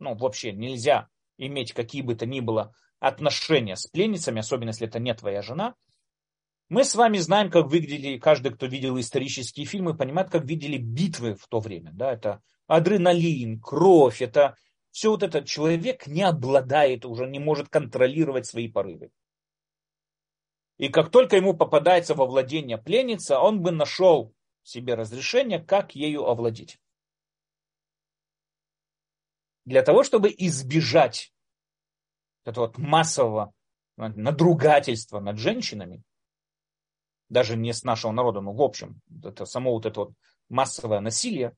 [0.00, 4.98] ну, вообще нельзя иметь какие бы то ни было отношения с пленницами, особенно если это
[4.98, 5.74] не твоя жена.
[6.68, 11.34] Мы с вами знаем, как выглядели, каждый, кто видел исторические фильмы, понимает, как видели битвы
[11.34, 11.92] в то время.
[11.94, 12.12] Да?
[12.12, 14.56] Это адреналин, кровь, это
[14.90, 15.42] все вот это.
[15.42, 19.10] Человек не обладает, уже не может контролировать свои порывы.
[20.76, 26.26] И как только ему попадается во владение пленница, он бы нашел себе разрешение, как ею
[26.26, 26.78] овладеть
[29.68, 31.30] для того, чтобы избежать
[32.44, 33.52] этого вот массового
[33.96, 36.02] надругательства над женщинами,
[37.28, 40.12] даже не с нашего народа, но в общем, это само вот это вот
[40.48, 41.54] массовое насилие,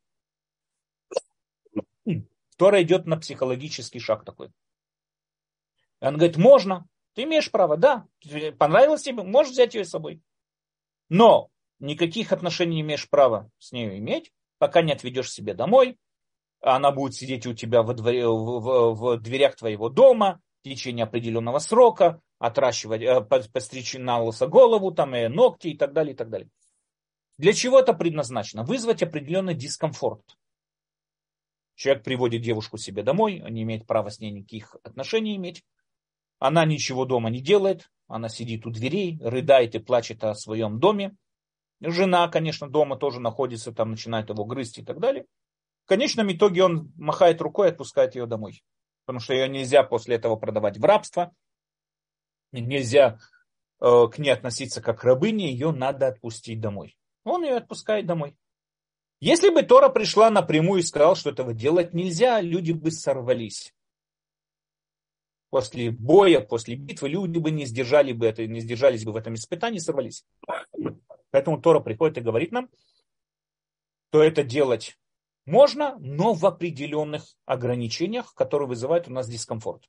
[2.56, 4.50] Тора идет на психологический шаг такой.
[6.00, 8.08] Он говорит, можно, ты имеешь право, да,
[8.58, 10.20] понравилось тебе, можешь взять ее с собой.
[11.08, 15.96] Но никаких отношений не имеешь права с ней иметь, пока не отведешь себе домой,
[16.60, 21.04] она будет сидеть у тебя во дворе, в, в, в дверях твоего дома в течение
[21.04, 26.16] определенного срока, отращивать, э, постричь на лысо голову, там, и ногти и так далее, и
[26.16, 26.48] так далее.
[27.38, 28.62] Для чего это предназначено?
[28.62, 30.36] Вызвать определенный дискомфорт.
[31.76, 35.64] Человек приводит девушку себе домой, он не имеет права с ней никаких отношений иметь.
[36.38, 41.16] Она ничего дома не делает, она сидит у дверей, рыдает и плачет о своем доме.
[41.80, 45.24] Жена, конечно, дома тоже находится, там начинает его грызть и так далее
[45.90, 48.62] конечном итоге он махает рукой и отпускает ее домой.
[49.07, 51.35] Потому что ее нельзя после этого продавать в рабство.
[52.53, 53.18] Нельзя
[53.81, 56.96] э, к ней относиться как к рабыне, ее надо отпустить домой.
[57.24, 58.37] Он ее отпускает домой.
[59.18, 63.74] Если бы Тора пришла напрямую и сказала, что этого делать нельзя, люди бы сорвались.
[65.51, 69.34] После боя, после битвы люди бы не сдержали бы это, не сдержались бы в этом
[69.34, 70.24] испытании, сорвались.
[71.32, 72.70] Поэтому Тора приходит и говорит нам,
[74.11, 74.97] что это делать
[75.47, 79.84] можно, но в определенных ограничениях, которые вызывают у нас дискомфорт.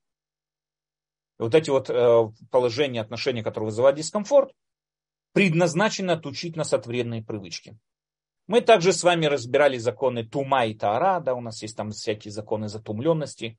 [1.39, 4.53] И вот эти вот э, положения, отношения, которые вызывают дискомфорт,
[5.33, 7.77] предназначены отучить нас от вредной привычки.
[8.47, 12.31] Мы также с вами разбирали законы Тума и Таара, да, у нас есть там всякие
[12.31, 13.57] законы затумленности.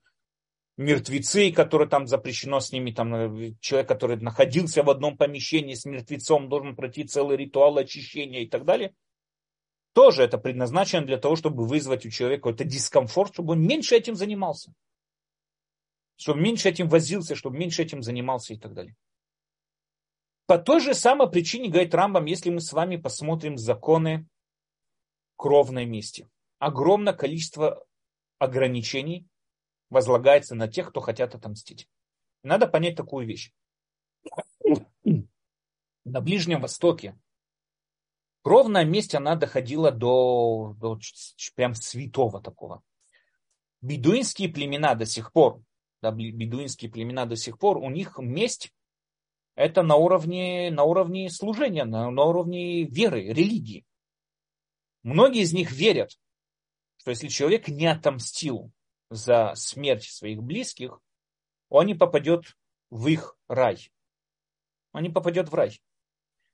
[0.77, 5.85] мертвецы, которые там запрещено с ними, там э, человек, который находился в одном помещении с
[5.85, 8.93] мертвецом, должен пройти целый ритуал очищения и так далее.
[9.93, 14.15] Тоже это предназначено для того, чтобы вызвать у человека какой-то дискомфорт, чтобы он меньше этим
[14.15, 14.73] занимался.
[16.17, 18.95] Чтобы меньше этим возился, чтобы меньше этим занимался и так далее.
[20.45, 24.27] По той же самой причине, говорит Рамбам, если мы с вами посмотрим законы
[25.37, 26.27] кровной мести.
[26.59, 27.85] Огромное количество
[28.39, 29.27] ограничений
[29.89, 31.87] возлагается на тех, кто хотят отомстить.
[32.43, 33.51] Надо понять такую вещь.
[36.03, 37.17] На Ближнем Востоке
[38.43, 40.99] кровная месть, она доходила до, до
[41.55, 42.81] прям святого такого.
[43.81, 45.61] Бедуинские племена до сих пор,
[46.01, 48.71] да, бедуинские племена до сих пор, у них месть
[49.55, 53.85] это на уровне, на уровне служения, на, на уровне веры, религии.
[55.03, 56.11] Многие из них верят,
[56.97, 58.71] что если человек не отомстил
[59.09, 60.99] за смерть своих близких,
[61.69, 62.55] он не попадет
[62.89, 63.91] в их рай.
[64.91, 65.81] Он не попадет в рай.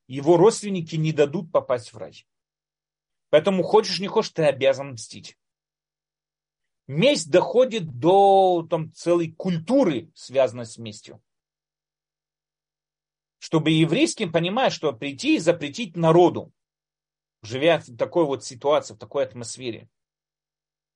[0.10, 2.28] Его родственники не дадут попасть в рай.
[3.30, 5.38] Поэтому хочешь не хочешь, ты обязан мстить.
[6.88, 11.22] Месть доходит до там, целой культуры, связанной с местью
[13.40, 16.54] чтобы еврейским понимать, что прийти и запретить народу,
[17.42, 19.90] живя в такой вот ситуации, в такой атмосфере,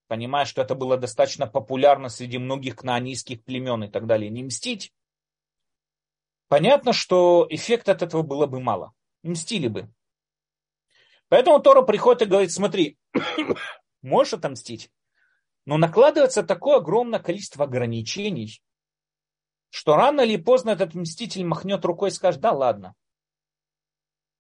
[0.08, 4.94] понимая, что это было достаточно популярно среди многих кнаанийских племен и так далее, не мстить,
[6.50, 8.94] понятно, что эффект от этого было бы мало.
[9.24, 9.90] Мстили бы.
[11.30, 13.00] Поэтому Тора приходит и говорит, смотри,
[14.02, 14.92] можешь отомстить,
[15.66, 18.62] но накладывается такое огромное количество ограничений,
[19.70, 22.94] что рано или поздно этот мститель махнет рукой и скажет, да ладно,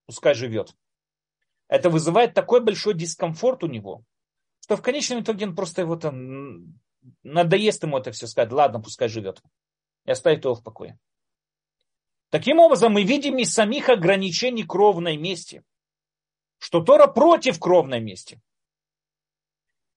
[0.05, 0.75] пускай живет.
[1.67, 4.03] Это вызывает такой большой дискомфорт у него,
[4.59, 6.79] что в конечном итоге он просто его там,
[7.23, 9.41] надоест ему это все сказать, ладно, пускай живет.
[10.05, 10.99] И оставит его в покое.
[12.33, 15.63] Таким образом, мы видим из самих ограничений кровной мести,
[16.57, 18.41] что Тора против кровной мести.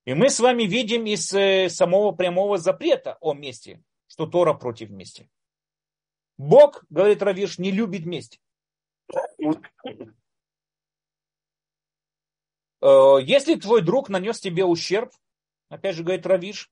[0.05, 4.91] И мы с вами видим из э, самого прямого запрета о мести, что Тора против
[4.91, 5.30] мести.
[6.37, 8.39] Бог, говорит Равиш, не любит месть.
[12.82, 15.11] Э, если твой друг нанес тебе ущерб,
[15.70, 16.70] опять же говорит Равиш,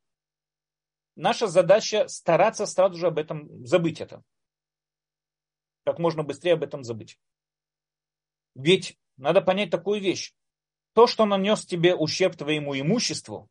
[1.16, 4.22] наша задача стараться сразу же об этом забыть это.
[5.84, 7.18] Как можно быстрее об этом забыть.
[8.54, 10.32] Ведь надо понять такую вещь.
[10.94, 13.48] То, что нанес тебе ущерб твоему имуществу,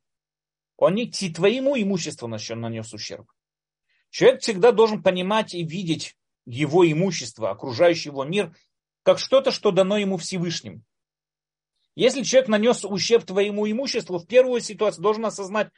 [0.77, 3.31] он не твоему имуществу нанес ущерб.
[4.09, 6.15] Человек всегда должен понимать и видеть
[6.45, 8.55] его имущество, окружающий его мир,
[9.03, 10.83] как что-то, что дано ему Всевышним.
[11.95, 15.69] Если человек нанес ущерб твоему имуществу, в первую ситуацию должен осознать,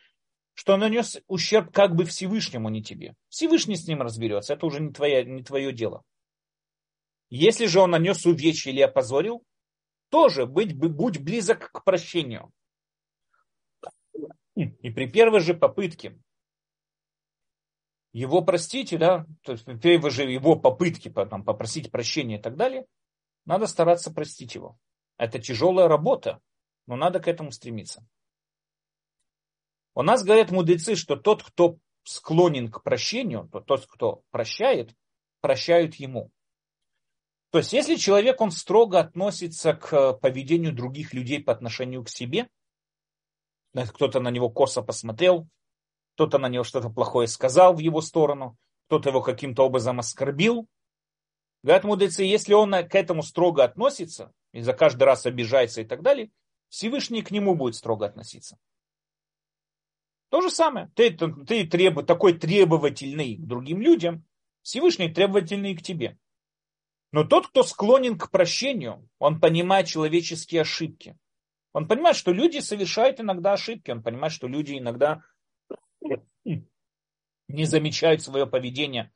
[0.53, 3.15] что он нанес ущерб как бы Всевышнему, а не тебе.
[3.27, 6.03] Всевышний с ним разберется, это уже не твое, не твое дело.
[7.29, 9.43] Если же он нанес увечье или опозорил,
[10.09, 12.51] тоже быть, будь близок к прощению.
[14.55, 16.17] И при первой же попытке
[18.15, 22.85] его простите, да, то есть первые же его попытки потом попросить прощения и так далее,
[23.43, 24.77] надо стараться простить его.
[25.17, 26.39] Это тяжелая работа,
[26.87, 28.07] но надо к этому стремиться.
[29.95, 34.95] У нас говорят мудрецы, что тот, кто склонен к прощению, то тот, кто прощает,
[35.41, 36.31] прощают ему.
[37.51, 42.49] То есть, если человек, он строго относится к поведению других людей по отношению к себе,
[43.93, 45.47] кто-то на него косо посмотрел,
[46.15, 50.67] кто-то на него что-то плохое сказал в его сторону, кто-то его каким-то образом оскорбил.
[51.63, 56.01] Говорят мудрецы, если он к этому строго относится, и за каждый раз обижается и так
[56.01, 56.31] далее,
[56.69, 58.57] Всевышний к нему будет строго относиться.
[60.29, 60.91] То же самое.
[60.95, 64.25] Ты, ты требу, такой требовательный к другим людям,
[64.61, 66.17] Всевышний требовательный к тебе.
[67.11, 71.17] Но тот, кто склонен к прощению, он понимает человеческие ошибки.
[71.73, 73.91] Он понимает, что люди совершают иногда ошибки.
[73.91, 75.23] Он понимает, что люди иногда
[77.47, 79.11] не замечают свое поведение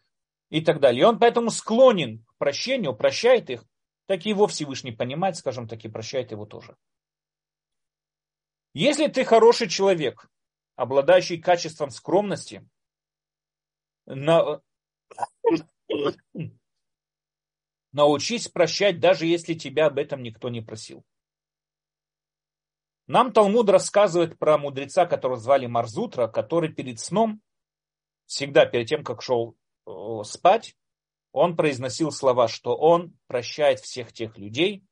[0.50, 1.02] и так далее.
[1.02, 3.66] И он поэтому склонен к прощению, прощает их,
[4.08, 6.76] так и его Всевышний понимает, скажем так, и прощает его тоже.
[8.74, 10.30] Если ты хороший человек,
[10.76, 12.68] обладающий качеством скромности,
[14.06, 14.62] на...
[17.92, 21.04] научись прощать, даже если тебя об этом никто не просил.
[23.08, 27.42] Нам Талмуд рассказывает про мудреца, которого звали Марзутра, который перед сном,
[28.26, 29.92] всегда перед тем, как шел э,
[30.24, 30.76] спать,
[31.32, 34.84] он произносил слова, что он прощает всех тех людей,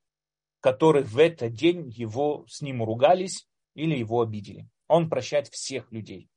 [0.60, 4.68] которые в этот день его, с ним ругались или его обидели.
[4.88, 6.30] Он прощает всех людей.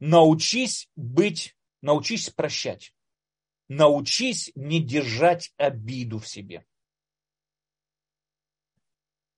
[0.00, 2.94] Научись быть научись прощать.
[3.74, 6.66] Научись не держать обиду в себе.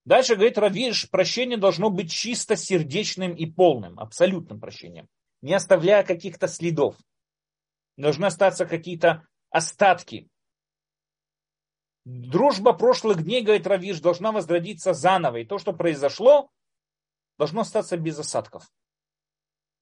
[0.04, 5.08] Дальше говорит Равиш, прощение должно быть чисто сердечным и полным, абсолютным прощением,
[5.40, 6.96] не оставляя каких-то следов.
[7.96, 10.28] Должны остаться какие-то остатки.
[12.04, 15.36] Дружба прошлых дней, говорит Равиш, должна возродиться заново.
[15.36, 16.50] И то, что произошло,
[17.38, 18.68] должно остаться без осадков.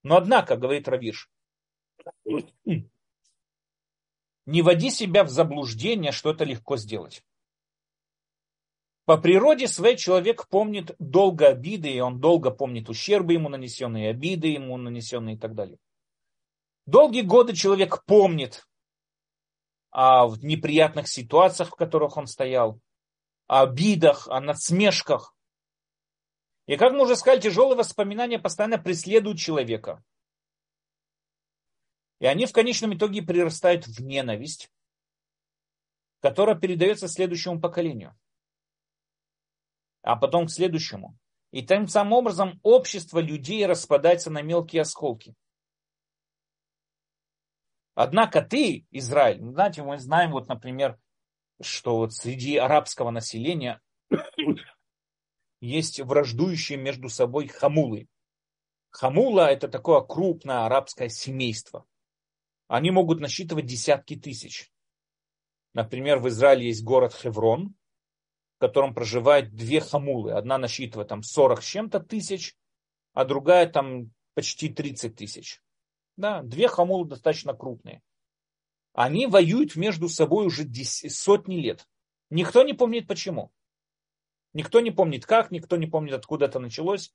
[0.03, 1.27] Но однако, говорит Равиш,
[4.45, 7.23] не води себя в заблуждение, что это легко сделать.
[9.05, 14.47] По природе своей человек помнит долго обиды, и он долго помнит ущербы ему нанесенные, обиды
[14.47, 15.77] ему нанесенные и так далее.
[16.85, 18.65] Долгие годы человек помнит
[19.91, 22.79] о неприятных ситуациях, в которых он стоял,
[23.47, 25.35] о обидах, о надсмешках.
[26.65, 30.01] И как мы уже сказали, тяжелые воспоминания постоянно преследуют человека.
[32.23, 34.71] И они в конечном итоге прирастают в ненависть,
[36.21, 38.17] которая передается следующему поколению
[40.03, 41.17] а потом к следующему.
[41.51, 45.33] И тем самым образом общество людей распадается на мелкие осколки.
[47.95, 50.99] Однако ты, Израиль, ну, знаете, мы знаем, вот, например,
[51.61, 53.81] что вот среди арабского населения
[55.61, 58.07] есть враждующие между собой хамулы.
[58.89, 61.85] Хамула– это такое крупное арабское семейство.
[62.73, 64.71] Они могут насчитывать десятки тысяч.
[65.75, 67.75] Например, в Израиле есть город Хеврон,
[68.57, 70.31] котором проживает две хамулы.
[70.31, 72.57] Одна насчитывает там 40 с чем-то тысяч,
[73.13, 75.61] а другая там почти 30 тысяч.
[76.17, 78.01] Да, две хамулы достаточно крупные.
[78.93, 80.67] Они воюют между собой уже
[81.09, 81.87] сотни лет.
[82.31, 83.51] Никто не помнит почему.
[84.53, 87.13] Никто не помнит как, никто не помнит откуда это началось.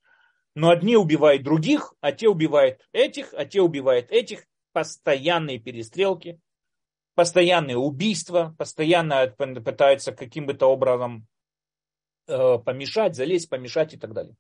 [0.55, 4.47] Но одни убивают других, а те убивают этих, а те убивают этих.
[4.79, 6.41] Постоянные перестрелки,
[7.15, 11.27] постоянные убийства, постоянно пытаются каким бы то образом
[12.29, 14.37] Э, помешать, залезть, помешать и так далее.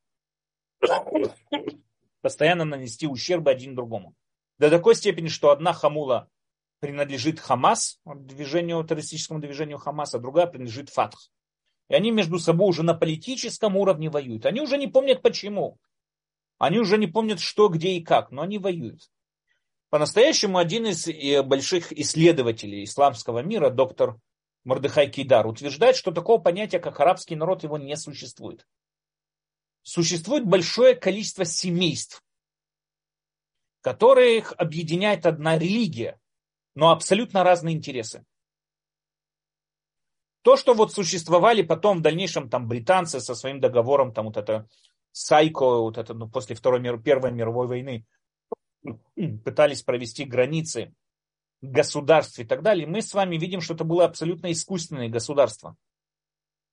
[2.21, 4.15] Постоянно нанести ущерб один другому.
[4.59, 6.29] До такой степени, что одна хамула
[6.81, 11.31] принадлежит Хамас, движению, террористическому движению Хамас, а другая принадлежит Фатх.
[11.89, 14.45] И они между собой уже на политическом уровне воюют.
[14.45, 15.79] Они уже не помнят почему.
[16.59, 19.01] Они уже не помнят, что, где и как, но они воюют.
[19.91, 24.21] По-настоящему один из э, больших исследователей исламского мира, доктор
[24.65, 28.67] Мордыхай Кейдар, утверждает, что такого понятия, как арабский народ, его не существует.
[29.83, 32.23] Существует большое количество семейств,
[33.81, 36.21] которых объединяет одна религия,
[36.75, 38.27] но абсолютно разные интересы.
[40.43, 44.69] То, что вот существовали потом в дальнейшем там британцы со своим договором, там вот это
[45.13, 48.07] Сайко, вот это ну, после Второй мир, Первой мировой войны,
[49.45, 50.95] пытались провести границы
[51.61, 55.77] государств и так далее, мы с вами видим, что это было абсолютно искусственное государство.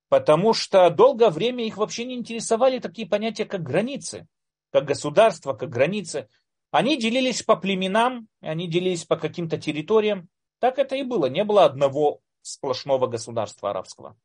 [0.09, 4.27] Потому что долгое время их вообще не интересовали такие понятия, как границы,
[4.71, 6.27] как государство, как границы.
[6.71, 10.29] Они делились по племенам, они делились по каким-то территориям.
[10.59, 11.25] Так это и было.
[11.25, 14.15] Не было одного сплошного государства арабского.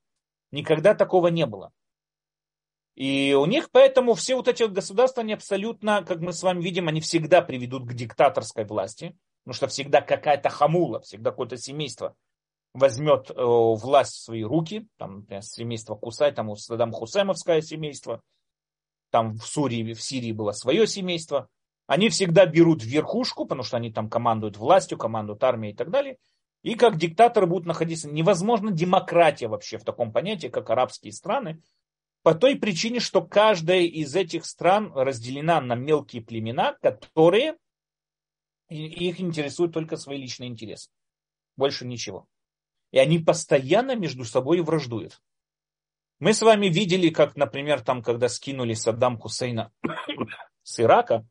[0.50, 1.72] Никогда такого не было.
[2.96, 6.88] И у них поэтому все вот эти государства, они абсолютно, как мы с вами видим,
[6.88, 9.16] они всегда приведут к диктаторской власти.
[9.44, 12.14] Потому что всегда какая-то хамула, всегда какое-то семейство
[12.72, 18.22] возьмет э, власть в свои руки, там, например, семейство Кусай, там у Саддам Хусемовское семейство,
[19.10, 21.48] там в Сурии, в Сирии было свое семейство,
[21.86, 26.18] они всегда берут верхушку, потому что они там командуют властью, командуют армией и так далее,
[26.62, 28.08] и как диктаторы будут находиться.
[28.08, 31.60] Невозможно демократия вообще в таком понятии, как арабские страны,
[32.22, 37.56] по той причине, что каждая из этих стран разделена на мелкие племена, которые
[38.68, 40.90] их интересует только свои личные интересы.
[41.56, 42.26] Больше ничего.
[42.92, 45.20] И они постоянно между собой враждуют.
[46.18, 49.72] Мы с вами видели, как, например, там, когда скинули Саддам Хусейна
[50.62, 51.26] с Ирака,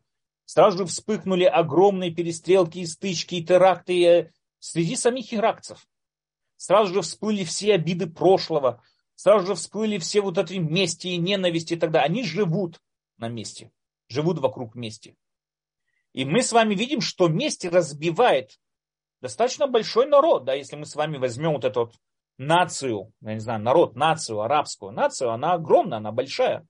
[0.45, 5.87] сразу же вспыхнули огромные перестрелки и стычки, и теракты э, среди самих иракцев.
[6.57, 8.83] Сразу же всплыли все обиды прошлого,
[9.19, 12.05] сразу же всплыли все вот эти мести и ненависти и так далее.
[12.05, 12.81] Они живут
[13.17, 13.69] на месте,
[14.07, 15.17] живут вокруг мести.
[16.13, 18.61] И мы с вами видим, что месть разбивает
[19.19, 20.45] достаточно большой народ.
[20.45, 21.95] Да, если мы с вами возьмем вот эту вот
[22.37, 26.65] нацию, я не знаю, народ, нацию, арабскую нацию, она огромная, она большая,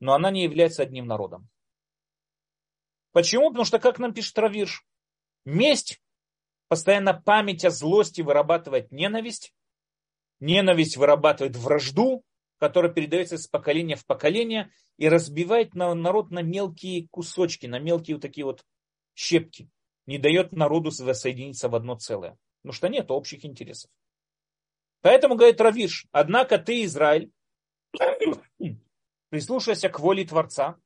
[0.00, 1.48] но она не является одним народом.
[3.12, 3.50] Почему?
[3.50, 4.84] Потому что, как нам пишет Равирш,
[5.44, 6.02] месть,
[6.66, 9.54] постоянно память о злости вырабатывает ненависть,
[10.42, 12.24] ненависть вырабатывает вражду,
[12.58, 18.22] которая передается из поколения в поколение и разбивает народ на мелкие кусочки, на мелкие вот
[18.22, 18.64] такие вот
[19.14, 19.70] щепки.
[20.06, 22.36] не дает народу воссоединиться в одно целое.
[22.60, 23.90] Потому что нет общих интересов.
[25.00, 27.30] Поэтому, говорит Равиш, однако ты, Израиль,
[29.28, 30.76] прислушайся к воле Творца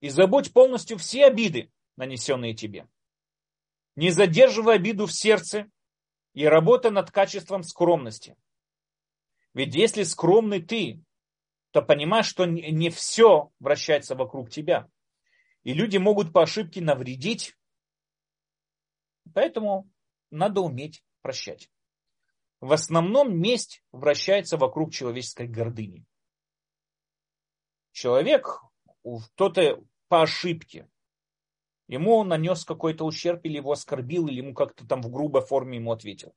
[0.00, 2.88] и забудь полностью все обиды, нанесенные тебе.
[3.96, 5.70] Не задерживай обиду в сердце
[6.34, 8.36] и работа над качеством скромности.
[9.54, 11.02] Ведь если скромный ты,
[11.72, 14.88] то понимаешь, что не все вращается вокруг тебя.
[15.62, 17.56] И люди могут по ошибке навредить.
[19.34, 19.90] Поэтому
[20.30, 21.70] надо уметь прощать.
[22.60, 26.04] В основном месть вращается вокруг человеческой гордыни.
[27.92, 28.62] Человек,
[29.02, 30.88] кто-то по ошибке,
[31.90, 35.90] ему нанес какой-то ущерб или его оскорбил, или ему как-то там в грубой форме ему
[35.90, 36.32] ответил.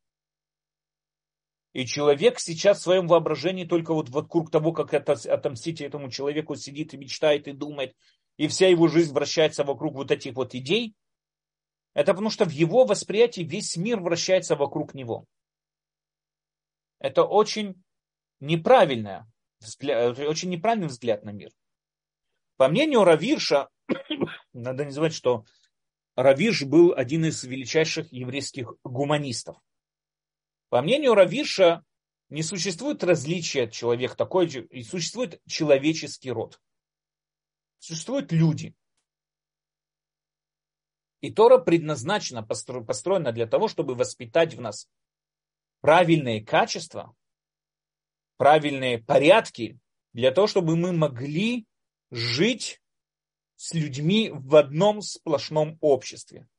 [1.73, 6.55] И человек сейчас в своем воображении только вот вокруг того, как это отомстить этому человеку,
[6.55, 7.95] сидит и мечтает и думает,
[8.37, 10.95] и вся его жизнь вращается вокруг вот этих вот идей,
[11.93, 15.25] это потому что в его восприятии весь мир вращается вокруг него.
[16.97, 17.75] Это очень
[18.39, 19.27] неправильная
[19.59, 21.51] взгляд, очень неправильный взгляд на мир.
[22.57, 23.69] По мнению Равирша,
[24.63, 25.45] надо не забывать, что
[26.15, 29.57] Равиш был один из величайших еврейских гуманистов.
[30.69, 31.83] По мнению Равиша,
[32.29, 36.59] не существует различия человек такой, и существует человеческий род.
[37.79, 38.73] Существуют люди.
[41.21, 44.89] И Тора предназначена, построена для того, чтобы воспитать в нас
[45.81, 47.15] правильные качества,
[48.37, 49.79] правильные порядки,
[50.13, 51.65] для того, чтобы мы могли
[52.11, 52.81] жить
[53.63, 56.49] с людьми в одном сплошном обществе.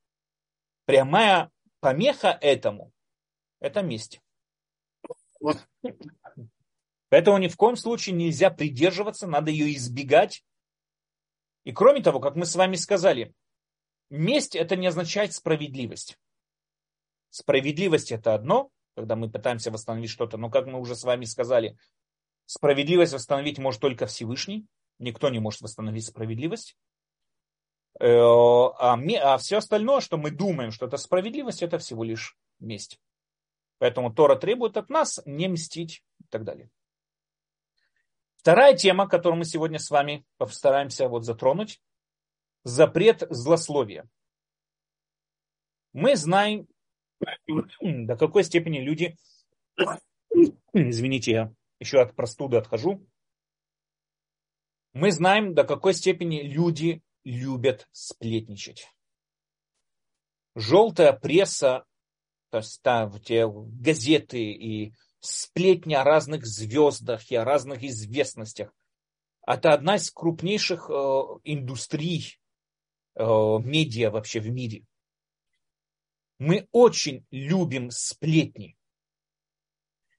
[0.86, 1.50] Прямая
[1.80, 2.92] помеха этому
[3.60, 4.22] это месть.
[7.10, 10.42] Поэтому ни в коем случае нельзя придерживаться, надо ее избегать.
[11.64, 13.34] И кроме того, как мы с вами сказали,
[14.08, 16.18] месть это не означает справедливость.
[17.28, 21.76] Справедливость это одно, когда мы пытаемся восстановить что-то, но как мы уже с вами сказали,
[22.46, 24.64] справедливость восстановить может только Всевышний,
[24.98, 26.78] никто не может восстановить справедливость.
[28.00, 33.00] Э, а, а все остальное, что мы думаем, что это справедливость, это всего лишь месть.
[33.78, 36.70] Поэтому Тора требует от нас не мстить и так далее.
[38.36, 41.80] Вторая тема, которую мы сегодня с вами постараемся вот затронуть,
[42.64, 44.08] запрет злословия.
[45.92, 46.66] Мы знаем,
[47.80, 49.16] до какой степени люди,
[50.72, 53.06] извините, я еще от простуды отхожу,
[54.92, 58.88] мы знаем, до какой степени люди любят сплетничать.
[60.54, 61.84] Желтая пресса
[62.54, 68.72] то есть там те газеты и сплетни о разных звездах и о разных известностях.
[69.44, 70.92] Это одна из крупнейших э,
[71.42, 72.38] индустрий
[73.16, 74.84] э, медиа вообще в мире.
[76.38, 78.76] Мы очень любим сплетни.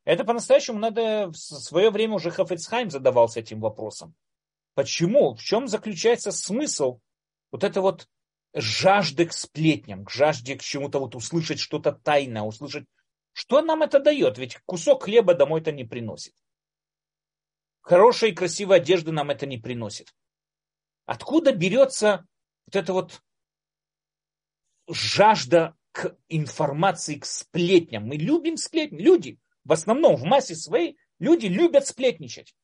[0.03, 4.13] Это по-настоящему надо, в свое время уже Хафецхайм задавался этим вопросом.
[4.75, 5.33] Почему?
[5.33, 6.99] В чем заключается смысл
[7.51, 8.07] вот это вот
[8.53, 12.85] жажды к сплетням, к жажде к чему-то вот услышать что-то тайное, услышать,
[13.31, 14.37] что нам это дает?
[14.37, 16.33] Ведь кусок хлеба домой это не приносит.
[17.81, 20.13] Хорошей и красивой одежды нам это не приносит.
[21.05, 22.25] Откуда берется
[22.65, 23.21] вот эта вот
[24.89, 28.07] жажда к информации, к сплетням?
[28.07, 29.01] Мы любим сплетни.
[29.01, 32.55] Люди, в основном, в массе своей, люди любят сплетничать.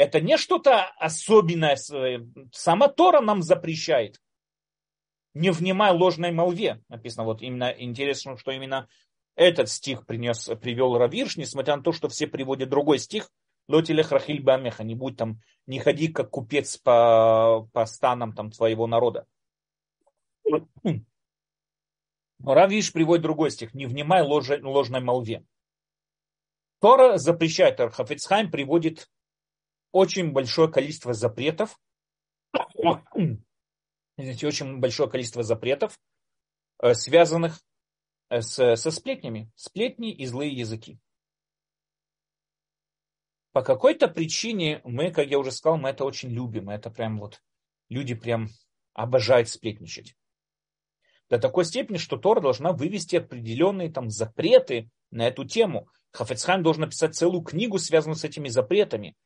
[0.00, 1.76] Это не что-то особенное.
[2.52, 4.18] Сама Тора нам запрещает
[5.34, 6.82] не внимай ложной молве.
[6.88, 8.88] Написано, вот именно интересно, что именно
[9.36, 13.30] этот стих принес, привел Равирш, несмотря на то, что все приводят другой стих,
[13.68, 18.86] Лотилех Рахиль Бамеха, не будь там, не ходи как купец по, по станам там твоего
[18.86, 19.26] народа.
[20.44, 25.44] Но Равиш приводит другой стих, не внимай ложной, ложной молве.
[26.80, 29.08] Тора запрещает, Хафицхайм приводит
[29.92, 31.78] очень большое количество запретов,
[34.16, 35.98] извините, очень большое количество запретов,
[36.82, 37.60] э, связанных
[38.28, 39.50] э, с, со сплетнями.
[39.54, 40.98] Сплетни и злые языки.
[43.52, 46.70] По какой-то причине мы, как я уже сказал, мы это очень любим.
[46.70, 47.42] Это прям вот
[47.88, 48.48] люди прям
[48.94, 50.14] обожают сплетничать.
[51.28, 55.88] До такой степени, что Тора должна вывести определенные там запреты на эту тему.
[56.12, 59.16] Хафецхайм должен написать целую книгу, связанную с этими запретами.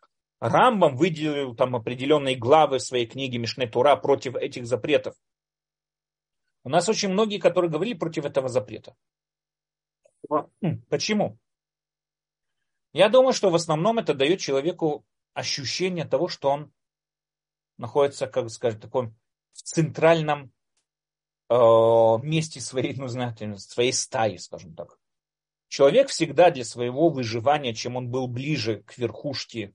[0.40, 5.14] Рамбам выделил там определенные главы в своей книге Мишне Тура против этих запретов.
[6.64, 8.96] У нас очень многие, которые говорили против этого запрета.
[10.88, 11.38] Почему?
[12.92, 15.04] Я думаю, что в основном это дает человеку
[15.34, 16.72] ощущение того, что он
[17.76, 19.14] находится, как сказать, таком
[19.52, 20.52] в центральном,
[21.48, 21.54] э,
[22.22, 24.98] месте своей, ну, знаете, своей стаи, скажем так.
[25.68, 29.74] Человек всегда для своего выживания, чем он был ближе к верхушке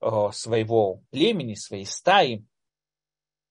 [0.00, 2.44] своего племени, своей стаи,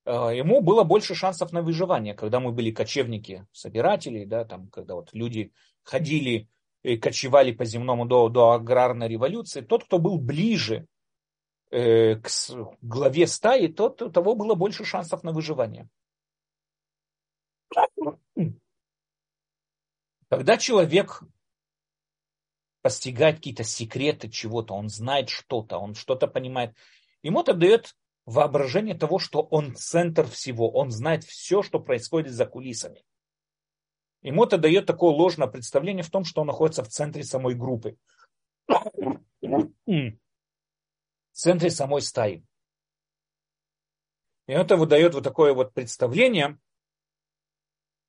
[0.05, 5.13] ему было больше шансов на выживание, когда мы были кочевники, собиратели, да, там, когда вот
[5.13, 5.51] люди
[5.83, 6.49] ходили
[6.83, 10.87] и кочевали по земному до, до аграрной революции, тот, кто был ближе
[11.69, 12.29] э, к
[12.81, 15.89] главе стаи, тот, у того было больше шансов на выживание.
[20.29, 21.23] Когда человек
[22.87, 26.73] постигает какие-то секреты чего-то, он знает что-то, он что-то понимает,
[27.21, 32.45] ему это дает воображение того, что он центр всего, он знает все, что происходит за
[32.45, 33.03] кулисами.
[34.21, 37.97] Ему это дает такое ложное представление в том, что он находится в центре самой группы.
[38.69, 40.13] В
[41.33, 42.41] центре самой стаи.
[44.47, 46.57] И это выдает вот такое вот представление,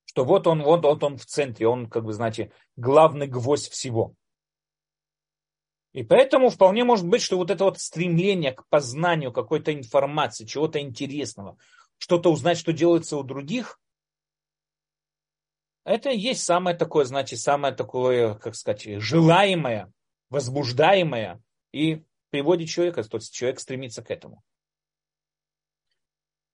[0.05, 4.15] что вот он, вот, вот он в центре, он, как вы знаете, главный гвоздь всего.
[5.93, 10.79] И поэтому вполне может быть, что вот это вот стремление к познанию какой-то информации, чего-то
[10.79, 11.57] интересного,
[11.97, 13.79] что-то узнать, что делается у других,
[15.83, 19.91] это и есть самое такое, значит, самое такое, как сказать, желаемое,
[20.29, 24.43] возбуждаемое и приводит человека, то есть человек стремится к этому.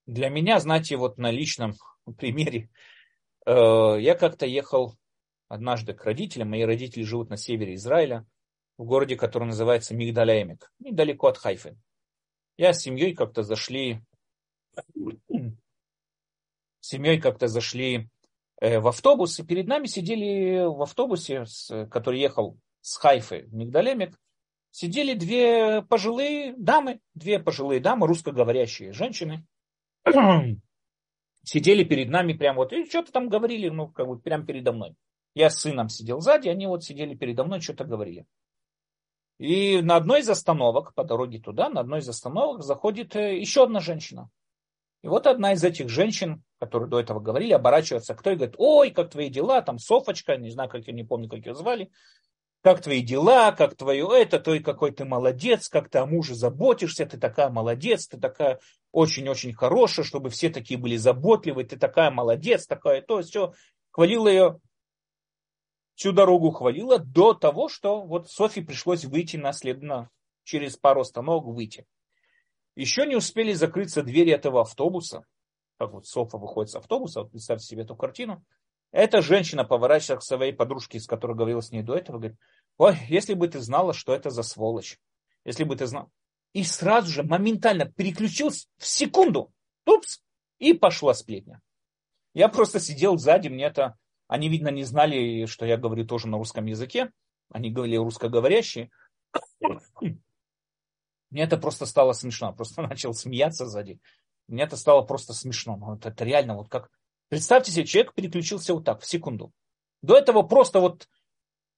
[0.06, 1.74] Для меня, знаете, вот на личном
[2.16, 2.70] примере,
[3.44, 3.50] э,
[4.00, 4.96] я как-то ехал
[5.48, 8.26] однажды к родителям, мои родители живут на севере Израиля,
[8.78, 11.76] в городе, который называется Мигдаляемик, недалеко от Хайфы.
[12.56, 14.00] Я с семьей как-то зашли,
[16.80, 18.08] семьей как-то зашли
[18.60, 21.44] Э, в автобус, и перед нами сидели в автобусе,
[21.90, 24.18] который ехал с Хайфы в Мигдалемик,
[24.70, 29.46] сидели две пожилые дамы, две пожилые дамы, русскоговорящие женщины,
[31.44, 34.94] сидели перед нами прямо вот, и что-то там говорили, ну, как бы прямо передо мной.
[35.34, 38.24] Я с сыном сидел сзади, они вот сидели передо мной, что-то говорили.
[39.38, 43.64] И на одной из остановок, по дороге туда, на одной из остановок заходит э, еще
[43.64, 44.30] одна женщина.
[45.02, 48.56] И вот одна из этих женщин, которые до этого говорили, оборачивается к той и говорит,
[48.58, 51.90] ой, как твои дела, там Софочка, не знаю, как я не помню, как ее звали,
[52.62, 56.34] как твои дела, как твое это, то и какой ты молодец, как ты о муже
[56.34, 58.58] заботишься, ты такая молодец, ты такая
[58.90, 63.52] очень-очень хорошая, чтобы все такие были заботливы, ты такая молодец, такая то, все.
[63.90, 64.58] Хвалила ее,
[65.96, 70.10] всю дорогу хвалила до того, что вот Софи пришлось выйти наследно,
[70.44, 71.86] через пару остановок выйти.
[72.76, 75.24] Еще не успели закрыться двери этого автобуса,
[75.78, 78.44] как вот Софа выходит с автобуса, вот представьте себе эту картину,
[78.92, 82.38] эта женщина поворачивается к своей подружке, с которой говорила с ней до этого, говорит,
[82.76, 84.98] ой, если бы ты знала, что это за сволочь,
[85.44, 86.10] если бы ты знал.
[86.52, 89.52] И сразу же моментально переключился в секунду,
[89.86, 90.22] упс,
[90.58, 91.60] и пошла сплетня.
[92.34, 93.96] Я просто сидел сзади, мне это,
[94.28, 97.10] они, видно, не знали, что я говорю тоже на русском языке,
[97.50, 98.90] они говорили русскоговорящие.
[101.30, 102.52] Мне это просто стало смешно.
[102.52, 104.00] Просто начал смеяться сзади.
[104.48, 105.76] Мне это стало просто смешно.
[105.76, 106.88] Ну, это реально вот как...
[107.28, 109.52] Представьте себе, человек переключился вот так, в секунду.
[110.02, 111.08] До этого просто вот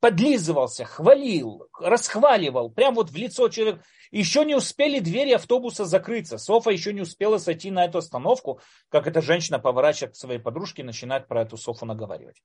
[0.01, 3.85] подлизывался, хвалил, расхваливал, прям вот в лицо человека.
[4.11, 6.39] Еще не успели двери автобуса закрыться.
[6.39, 10.83] Софа еще не успела сойти на эту остановку, как эта женщина поворачивает к своей подружке
[10.83, 12.43] и начинает про эту Софу наговаривать.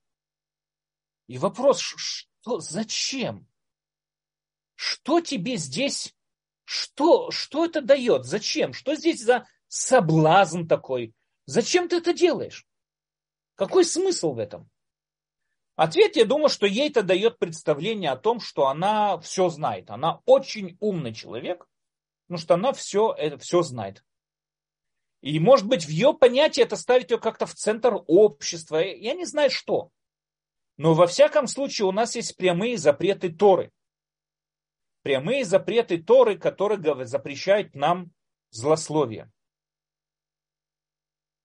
[1.27, 3.47] И вопрос, что, зачем?
[4.75, 6.13] Что тебе здесь
[6.65, 8.25] что, что это дает?
[8.25, 8.73] Зачем?
[8.73, 11.13] Что здесь за соблазн такой?
[11.45, 12.65] Зачем ты это делаешь?
[13.55, 14.69] Какой смысл в этом?
[15.75, 19.89] Ответ, я думаю, что ей это дает представление о том, что она все знает.
[19.89, 21.67] Она очень умный человек,
[22.27, 24.03] потому что она все, это, все знает.
[25.21, 28.77] И, может быть, в ее понятии это ставит ее как-то в центр общества.
[28.77, 29.89] Я не знаю, что.
[30.77, 33.71] Но во всяком случае у нас есть прямые запреты Торы
[35.03, 38.11] прямые запреты Торы, которые запрещают нам
[38.49, 39.29] злословие.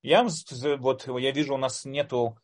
[0.02, 0.26] Я,
[0.78, 2.38] вот, я вижу, у нас нету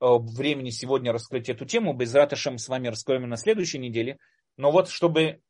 [0.00, 1.92] времени сегодня раскрыть эту тему.
[1.94, 4.18] Без раташем с вами раскроем на следующей неделе.
[4.56, 5.40] Но вот чтобы,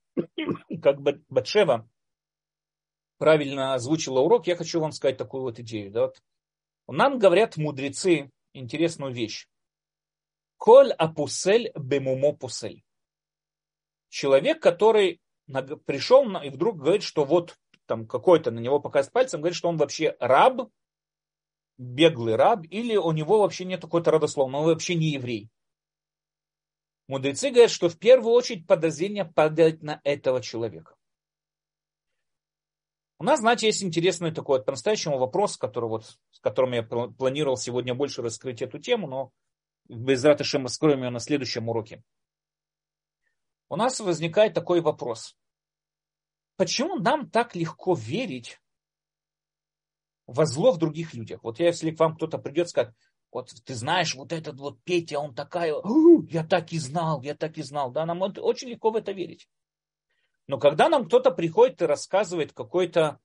[0.82, 1.88] как бы Батшева
[3.18, 5.90] правильно озвучила урок, я хочу вам сказать такую вот идею.
[5.90, 6.00] Да?
[6.02, 6.16] Вот.
[6.88, 9.46] Нам говорят мудрецы интересную вещь.
[10.56, 12.82] Коль апусель бемумо пусель
[14.10, 15.20] человек, который
[15.86, 19.78] пришел и вдруг говорит, что вот там какой-то на него показывает пальцем, говорит, что он
[19.78, 20.68] вообще раб,
[21.80, 25.48] беглый раб, или у него вообще нет какой-то родословной, он вообще не еврей.
[27.08, 30.94] Мудрецы говорят, что в первую очередь подозрение падает на этого человека.
[33.18, 37.56] У нас, знаете, есть интересный такой вот по-настоящему вопрос, который вот, с которым я планировал
[37.56, 39.32] сегодня больше раскрыть эту тему, но
[39.88, 42.02] без ратышем раскроем ее на следующем уроке.
[43.70, 45.36] У нас возникает такой вопрос.
[46.56, 48.60] Почему нам так легко верить
[50.30, 51.42] во зло в других людях?
[51.42, 52.94] Вот если к вам кто-то придет и скажет,
[53.32, 55.74] вот ты знаешь, вот этот вот Петя, он такая,
[56.28, 57.90] я так и знал, я так и знал.
[57.90, 59.48] Да, нам очень легко в это верить.
[60.46, 63.20] Но когда нам кто-то приходит и рассказывает какой-то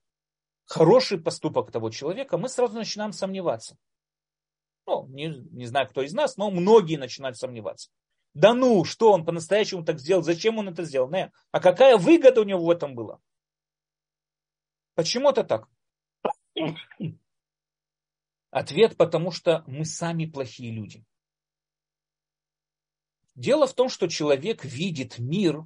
[0.66, 3.78] хороший поступок того человека, мы сразу начинаем сомневаться.
[4.86, 7.90] Ну, не, не знаю, кто из нас, но многие начинают сомневаться.
[8.36, 11.10] Да ну, что он по-настоящему так сделал, зачем он это сделал?
[11.10, 11.32] Не.
[11.52, 13.20] А какая выгода у него в этом была?
[14.94, 15.68] Почему это так?
[18.52, 21.04] Ответ, потому что мы сами плохие люди.
[23.36, 25.66] Дело в том, что человек видит мир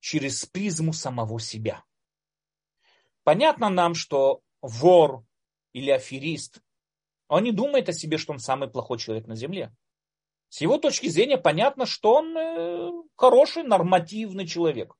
[0.00, 1.84] через призму самого себя.
[3.24, 5.24] Понятно нам, что вор
[5.72, 6.60] или аферист,
[7.28, 9.74] он не думает о себе, что он самый плохой человек на земле.
[10.50, 14.94] С его точки зрения понятно, что он э, хороший, нормативный человек.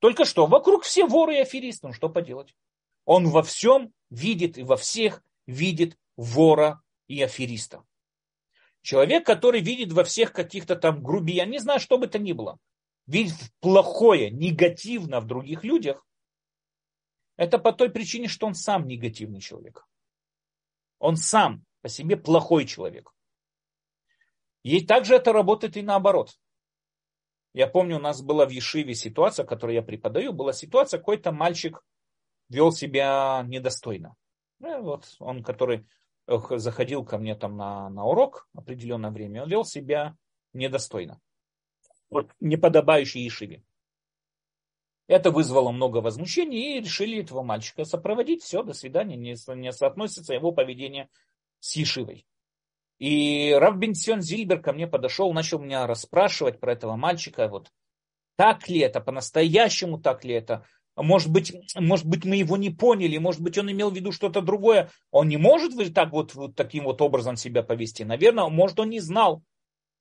[0.00, 2.56] Только что, вокруг все воры и аферисты, ну что поделать?
[3.04, 7.84] Он во всем видит и во всех видит вора и афериста.
[8.82, 12.58] Человек, который видит во всех каких-то там грубиян, не знаю, что бы то ни было,
[13.06, 16.04] видит плохое, негативно в других людях,
[17.36, 19.86] это по той причине, что он сам негативный человек.
[20.98, 23.12] Он сам по себе плохой человек.
[24.62, 26.38] И также это работает и наоборот.
[27.54, 31.82] Я помню, у нас была в Ешиве ситуация, которую я преподаю, была ситуация, какой-то мальчик
[32.52, 34.14] вел себя недостойно.
[34.60, 35.86] Ну, вот он, который
[36.26, 40.16] заходил ко мне там на, на урок определенное время, он вел себя
[40.52, 41.20] недостойно
[42.12, 43.64] вот, неподобающей Ишиве.
[45.08, 48.42] Это вызвало много возмущений и решили этого мальчика сопроводить.
[48.42, 51.08] Все, до свидания, не, не соотносится его поведение
[51.58, 52.26] с Ешивой.
[52.98, 57.48] И Рав Бенсион Зильбер ко мне подошел, начал меня расспрашивать про этого мальчика.
[57.48, 57.72] Вот
[58.36, 60.64] так ли это, по-настоящему так ли это?
[60.96, 64.42] Может быть, может быть, мы его не поняли, может быть, он имел в виду что-то
[64.42, 64.90] другое.
[65.10, 68.02] Он не может так вот, вот таким вот образом себя повести.
[68.02, 69.42] Наверное, может, он не знал.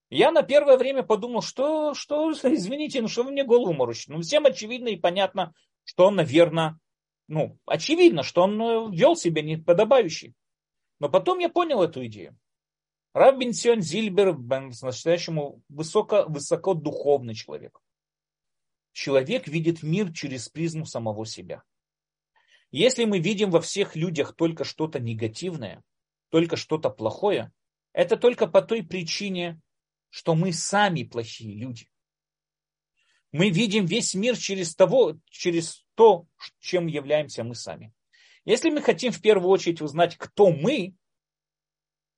[0.10, 4.12] Я на первое время подумал, что, что, извините, ну что вы мне голову морочите?
[4.12, 5.54] Ну, всем очевидно и понятно,
[5.86, 6.78] что он, наверное,
[7.30, 10.34] ну, очевидно, что он э, вел себя неподобающе.
[11.00, 12.38] Но потом я понял эту идею.
[13.14, 17.80] Раб Бенсион Зильбер по-настоящему высоко, высокодуховный человек.
[18.94, 21.64] Человек видит мир через призму самого себя.
[22.72, 25.84] Если мы видим во всех людях только что-то негативное,
[26.30, 27.52] только что-то плохое,
[27.94, 29.60] это только по той причине,
[30.10, 31.90] что мы сами плохие люди.
[33.32, 36.26] Мы видим весь мир через, того, через то,
[36.60, 37.94] чем являемся мы сами.
[38.44, 40.96] Если мы хотим в первую очередь узнать, кто мы,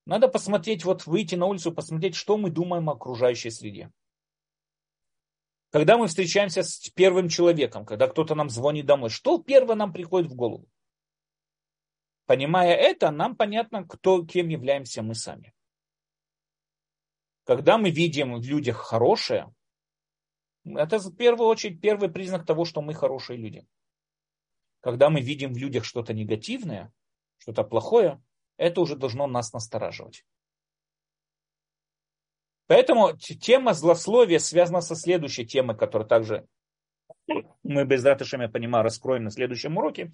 [0.05, 3.91] надо посмотреть, вот выйти на улицу, посмотреть, что мы думаем о окружающей среде.
[5.73, 10.29] Когда мы встречаемся с первым человеком, когда кто-то нам звонит домой, что первое нам приходит
[10.29, 10.69] в голову?
[12.27, 15.51] Понимая это, нам понятно, кто, кем являемся мы сами.
[17.43, 19.51] Когда мы видим в людях хорошее,
[20.63, 23.67] это в первую очередь первый признак того, что мы хорошие люди.
[24.79, 26.93] Когда мы видим в людях что-то негативное,
[27.39, 28.23] что-то плохое,
[28.57, 30.23] это уже должно нас настораживать.
[32.73, 36.47] Поэтому тема злословия связана со следующей темой, которую также
[37.61, 40.11] мы без ратышем, я понимаю, раскроем на следующем уроке.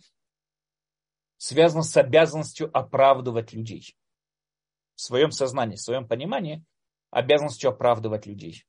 [1.38, 3.96] Связана с обязанностью оправдывать людей.
[4.96, 6.66] В своем сознании, в своем понимании
[7.12, 8.66] обязанностью оправдывать людей.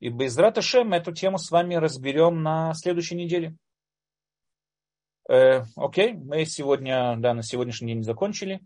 [0.00, 3.54] И без Раташем эту тему с вами разберем на следующей неделе.
[5.28, 8.62] Э, окей, мы сегодня, да, на сегодняшний день закончили.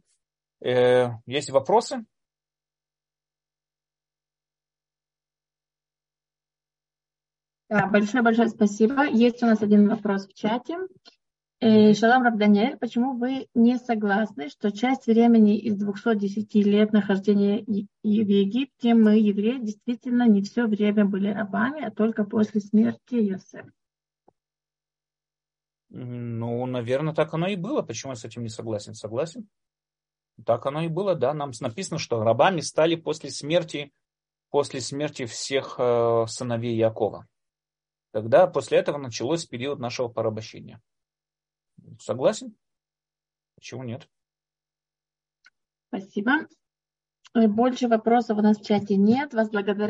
[0.60, 2.06] Э, есть вопросы?
[7.68, 9.04] Да, большое-большое спасибо.
[9.06, 10.78] Есть у нас один вопрос в чате.
[11.60, 17.86] Э, Шалам Рабданиэль, почему вы не согласны, что часть времени из 210 лет нахождения в
[18.04, 23.72] Египте мы, евреи, действительно не все время были рабами, а только после смерти Йосефа?
[25.90, 27.82] Ну, наверное, так оно и было.
[27.82, 28.94] Почему я с этим не согласен?
[28.94, 29.48] Согласен.
[30.46, 31.34] Так оно и было, да.
[31.34, 33.90] Нам написано, что рабами стали после смерти,
[34.50, 37.26] после смерти всех э, сыновей Якова.
[38.12, 40.80] Тогда после этого началось период нашего порабощения.
[42.00, 42.56] Согласен?
[43.54, 44.08] Почему нет?
[45.88, 46.48] Спасибо.
[47.34, 49.34] Больше вопросов у нас в чате нет.
[49.34, 49.86] Вас благодарю.